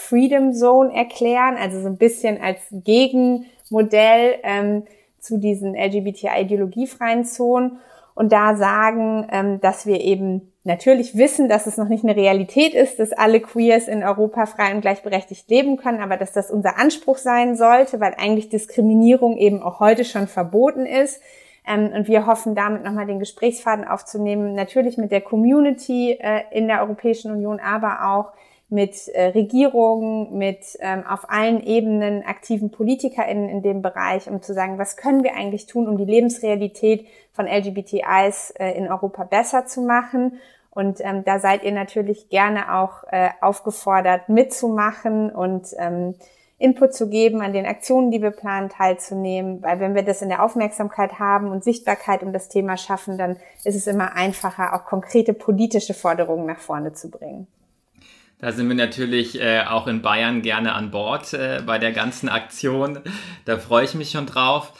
Zone 0.53 0.93
erklären, 0.93 1.57
also 1.57 1.81
so 1.81 1.87
ein 1.87 1.99
bisschen 1.99 2.43
als 2.43 2.59
Gegenmodell 3.69 4.37
ähm, 4.43 4.85
zu 5.19 5.39
diesen 5.39 5.75
LGBTI-ideologiefreien 5.75 7.25
Zonen 7.25 7.79
und 8.15 8.33
da 8.33 8.57
sagen, 8.57 9.29
ähm, 9.31 9.61
dass 9.61 9.87
wir 9.87 10.01
eben 10.01 10.53
natürlich 10.65 11.17
wissen, 11.17 11.49
dass 11.49 11.67
es 11.67 11.77
noch 11.77 11.89
nicht 11.89 12.05
eine 12.05 12.17
Realität 12.17 12.75
ist, 12.75 12.99
dass 12.99 13.13
alle 13.13 13.41
Queers 13.41 13.89
in 13.89 14.03
Europa 14.03 14.47
frei 14.47 14.75
und 14.75 14.81
gleichberechtigt 14.81 15.49
leben 15.49 15.77
können, 15.77 16.01
aber 16.01 16.17
dass 16.17 16.33
das 16.33 16.51
unser 16.51 16.79
Anspruch 16.79 17.17
sein 17.17 17.57
sollte, 17.57 18.01
weil 18.01 18.15
eigentlich 18.19 18.49
Diskriminierung 18.49 19.37
eben 19.39 19.63
auch 19.63 19.81
heute 19.81 20.05
schon 20.05 20.27
verboten 20.27 20.85
ist. 20.85 21.21
Ähm, 21.67 21.93
und 21.95 22.09
wir 22.09 22.27
hoffen 22.27 22.55
damit 22.55 22.85
nochmal 22.85 23.07
den 23.07 23.19
Gesprächsfaden 23.19 23.87
aufzunehmen, 23.87 24.55
natürlich 24.55 24.99
mit 24.99 25.13
der 25.13 25.21
Community 25.21 26.19
äh, 26.21 26.43
in 26.51 26.67
der 26.69 26.83
Europäischen 26.83 27.31
Union, 27.31 27.61
aber 27.61 28.09
auch 28.09 28.33
mit 28.71 29.09
äh, 29.09 29.29
Regierungen, 29.29 30.37
mit 30.37 30.77
ähm, 30.81 31.05
auf 31.07 31.31
allen 31.31 31.63
Ebenen 31.65 32.23
aktiven 32.25 32.71
PolitikerInnen 32.71 33.49
in 33.49 33.63
dem 33.63 33.81
Bereich, 33.81 34.29
um 34.29 34.43
zu 34.43 34.53
sagen, 34.53 34.79
was 34.79 34.97
können 34.97 35.25
wir 35.25 35.35
eigentlich 35.35 35.67
tun, 35.67 35.89
um 35.89 35.97
die 35.97 36.05
Lebensrealität 36.05 37.07
von 37.33 37.47
LGBTIs 37.47 38.51
äh, 38.59 38.73
in 38.73 38.91
Europa 38.91 39.25
besser 39.25 39.65
zu 39.65 39.81
machen. 39.81 40.39
Und 40.71 41.01
ähm, 41.01 41.25
da 41.25 41.39
seid 41.39 41.65
ihr 41.65 41.73
natürlich 41.73 42.29
gerne 42.29 42.75
auch 42.75 43.05
äh, 43.11 43.31
aufgefordert, 43.41 44.29
mitzumachen 44.29 45.31
und 45.31 45.69
ähm, 45.79 46.15
Input 46.59 46.93
zu 46.93 47.09
geben, 47.09 47.41
an 47.41 47.53
den 47.53 47.67
Aktionen, 47.67 48.11
die 48.11 48.21
wir 48.21 48.33
planen, 48.33 48.69
teilzunehmen. 48.69 49.63
Weil 49.63 49.81
wenn 49.81 49.95
wir 49.95 50.03
das 50.03 50.23
in 50.23 50.29
der 50.29 50.43
Aufmerksamkeit 50.43 51.19
haben 51.19 51.51
und 51.51 51.65
Sichtbarkeit 51.65 52.23
um 52.23 52.33
das 52.33 52.49
Thema 52.49 52.77
schaffen, 52.77 53.17
dann 53.17 53.37
ist 53.65 53.77
es 53.77 53.87
immer 53.87 54.15
einfacher, 54.15 54.75
auch 54.75 54.85
konkrete 54.85 55.33
politische 55.33 55.95
Forderungen 55.95 56.47
nach 56.47 56.59
vorne 56.59 56.93
zu 56.93 57.11
bringen. 57.11 57.47
Da 58.40 58.53
sind 58.53 58.68
wir 58.68 58.77
natürlich 58.77 59.40
äh, 59.40 59.64
auch 59.66 59.88
in 59.88 60.01
Bayern 60.01 60.42
gerne 60.42 60.74
an 60.74 60.92
Bord 60.92 61.35
äh, 61.35 61.61
bei 61.66 61.79
der 61.79 61.90
ganzen 61.92 62.29
Aktion. 62.29 63.01
Da 63.44 63.59
freue 63.59 63.85
ich 63.85 63.94
mich 63.94 64.11
schon 64.12 64.27
drauf. 64.27 64.72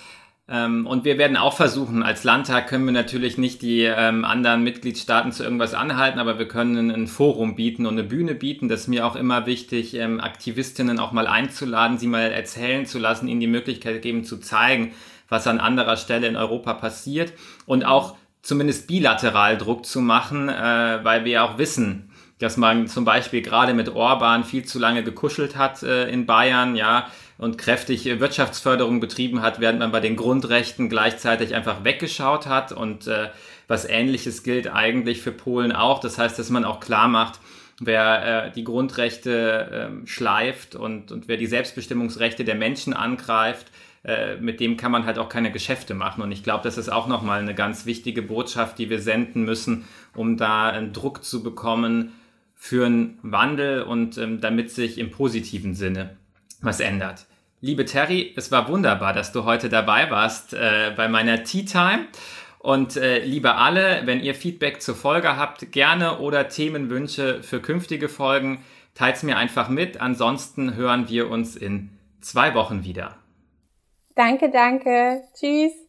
Ähm, 0.49 0.87
und 0.87 1.05
wir 1.05 1.19
werden 1.19 1.37
auch 1.37 1.55
versuchen, 1.55 2.05
als 2.05 2.23
Landtag 2.23 2.69
können 2.69 2.87
wir 2.87 2.93
natürlich 2.93 3.37
nicht 3.37 3.61
die 3.61 3.83
ähm, 3.83 4.25
anderen 4.25 4.63
Mitgliedstaaten 4.63 5.33
zu 5.33 5.43
irgendwas 5.43 5.75
anhalten, 5.75 6.21
aber 6.21 6.39
wir 6.39 6.47
können 6.47 6.91
ein 6.91 7.09
Forum 7.09 7.57
bieten 7.57 7.85
und 7.85 7.99
eine 7.99 8.05
Bühne 8.05 8.37
bieten. 8.37 8.69
Das 8.69 8.83
ist 8.83 8.89
mir 8.89 9.05
auch 9.05 9.17
immer 9.17 9.45
wichtig, 9.45 9.95
ähm, 9.95 10.21
Aktivistinnen 10.21 11.01
auch 11.01 11.11
mal 11.11 11.27
einzuladen, 11.27 11.99
sie 11.99 12.07
mal 12.07 12.31
erzählen 12.31 12.87
zu 12.87 13.01
lassen, 13.01 13.27
ihnen 13.27 13.41
die 13.41 13.49
Möglichkeit 13.49 14.01
geben 14.03 14.23
zu 14.25 14.39
zeigen, 14.39 14.93
was 15.29 15.49
an 15.49 15.59
anderer 15.59 15.97
Stelle 15.97 16.29
in 16.29 16.37
Europa 16.37 16.75
passiert 16.75 17.33
und 17.67 17.85
auch 17.85 18.17
zumindest 18.41 18.87
bilateral 18.87 19.59
Druck 19.59 19.85
zu 19.85 20.01
machen, 20.01 20.49
äh, 20.49 21.01
weil 21.03 21.25
wir 21.25 21.45
auch 21.45 21.59
wissen, 21.59 22.08
dass 22.39 22.57
man 22.57 22.87
zum 22.87 23.05
Beispiel 23.05 23.43
gerade 23.43 23.75
mit 23.75 23.89
Orban 23.89 24.45
viel 24.45 24.65
zu 24.65 24.79
lange 24.79 25.03
gekuschelt 25.03 25.57
hat 25.57 25.83
äh, 25.83 26.09
in 26.09 26.27
Bayern, 26.27 26.77
ja, 26.77 27.09
und 27.39 27.57
kräftig 27.57 28.05
Wirtschaftsförderung 28.05 28.99
betrieben 28.99 29.43
hat, 29.43 29.61
während 29.61 29.79
man 29.79 29.93
bei 29.93 30.01
den 30.01 30.17
Grundrechten 30.17 30.89
gleichzeitig 30.89 31.55
einfach 31.55 31.85
weggeschaut 31.85 32.47
hat. 32.47 32.73
Und 32.73 33.07
äh, 33.07 33.29
was 33.69 33.85
ähnliches 33.85 34.43
gilt 34.43 34.73
eigentlich 34.73 35.23
für 35.23 35.31
Polen 35.31 35.73
auch. 35.73 36.01
Das 36.01 36.19
heißt, 36.19 36.39
dass 36.39 36.51
man 36.51 36.65
auch 36.65 36.81
klar 36.81 37.07
macht, 37.07 37.39
wer 37.81 38.47
äh, 38.47 38.51
die 38.51 38.65
Grundrechte 38.65 39.91
äh, 40.03 40.07
schleift 40.07 40.75
und, 40.75 41.13
und 41.13 41.29
wer 41.29 41.37
die 41.37 41.47
Selbstbestimmungsrechte 41.47 42.45
der 42.45 42.57
Menschen 42.57 42.93
angreift, 42.93 43.69
äh, 44.05 44.37
mit 44.37 44.59
dem 44.59 44.77
kann 44.77 44.91
man 44.91 45.07
halt 45.07 45.19
auch 45.19 45.29
keine 45.29 45.53
Geschäfte 45.53 45.95
machen. 45.95 46.23
Und 46.23 46.33
ich 46.33 46.43
glaube, 46.43 46.65
das 46.65 46.77
ist 46.77 46.89
auch 46.89 47.07
nochmal 47.07 47.41
eine 47.41 47.55
ganz 47.55 47.87
wichtige 47.87 48.23
Botschaft, 48.23 48.79
die 48.79 48.91
wir 48.91 49.01
senden 49.01 49.45
müssen, 49.45 49.85
um 50.15 50.37
da 50.37 50.71
einen 50.71 50.93
Druck 50.93 51.25
zu 51.25 51.43
bekommen 51.45 52.13
für 52.61 52.87
einen 52.87 53.19
Wandel 53.23 53.83
und 53.83 54.19
ähm, 54.19 54.41
damit 54.41 54.71
sich 54.71 54.99
im 54.99 55.13
positiven 55.13 55.75
Sinne 55.75 56.17
was 56.61 56.81
ändert. 56.81 57.27
Liebe 57.61 57.85
Terry, 57.85 58.35
es 58.37 58.51
war 58.51 58.69
wunderbar, 58.69 59.13
dass 59.13 59.33
du 59.33 59.45
heute 59.45 59.69
dabei 59.69 60.11
warst 60.11 60.55
äh, 60.55 60.93
bei 60.95 61.09
meiner 61.09 61.45
Tea 61.45 61.65
Time. 61.65 62.07
Und 62.59 62.97
äh, 62.97 63.25
liebe 63.25 63.55
alle, 63.55 64.03
wenn 64.05 64.21
ihr 64.21 64.35
Feedback 64.35 64.83
zur 64.83 64.97
Folge 64.97 65.37
habt, 65.37 65.71
gerne 65.71 66.19
oder 66.19 66.49
Themenwünsche 66.49 67.43
für 67.43 67.61
künftige 67.61 68.09
Folgen, 68.09 68.65
teilt 68.95 69.17
es 69.17 69.23
mir 69.23 69.39
einfach 69.39 69.69
mit. 69.69 70.01
Ansonsten 70.01 70.75
hören 70.75 71.09
wir 71.09 71.31
uns 71.31 71.55
in 71.55 71.91
zwei 72.21 72.55
Wochen 72.55 72.85
wieder. 72.85 73.17
Danke, 74.17 74.51
danke. 74.51 75.23
Tschüss. 75.39 75.88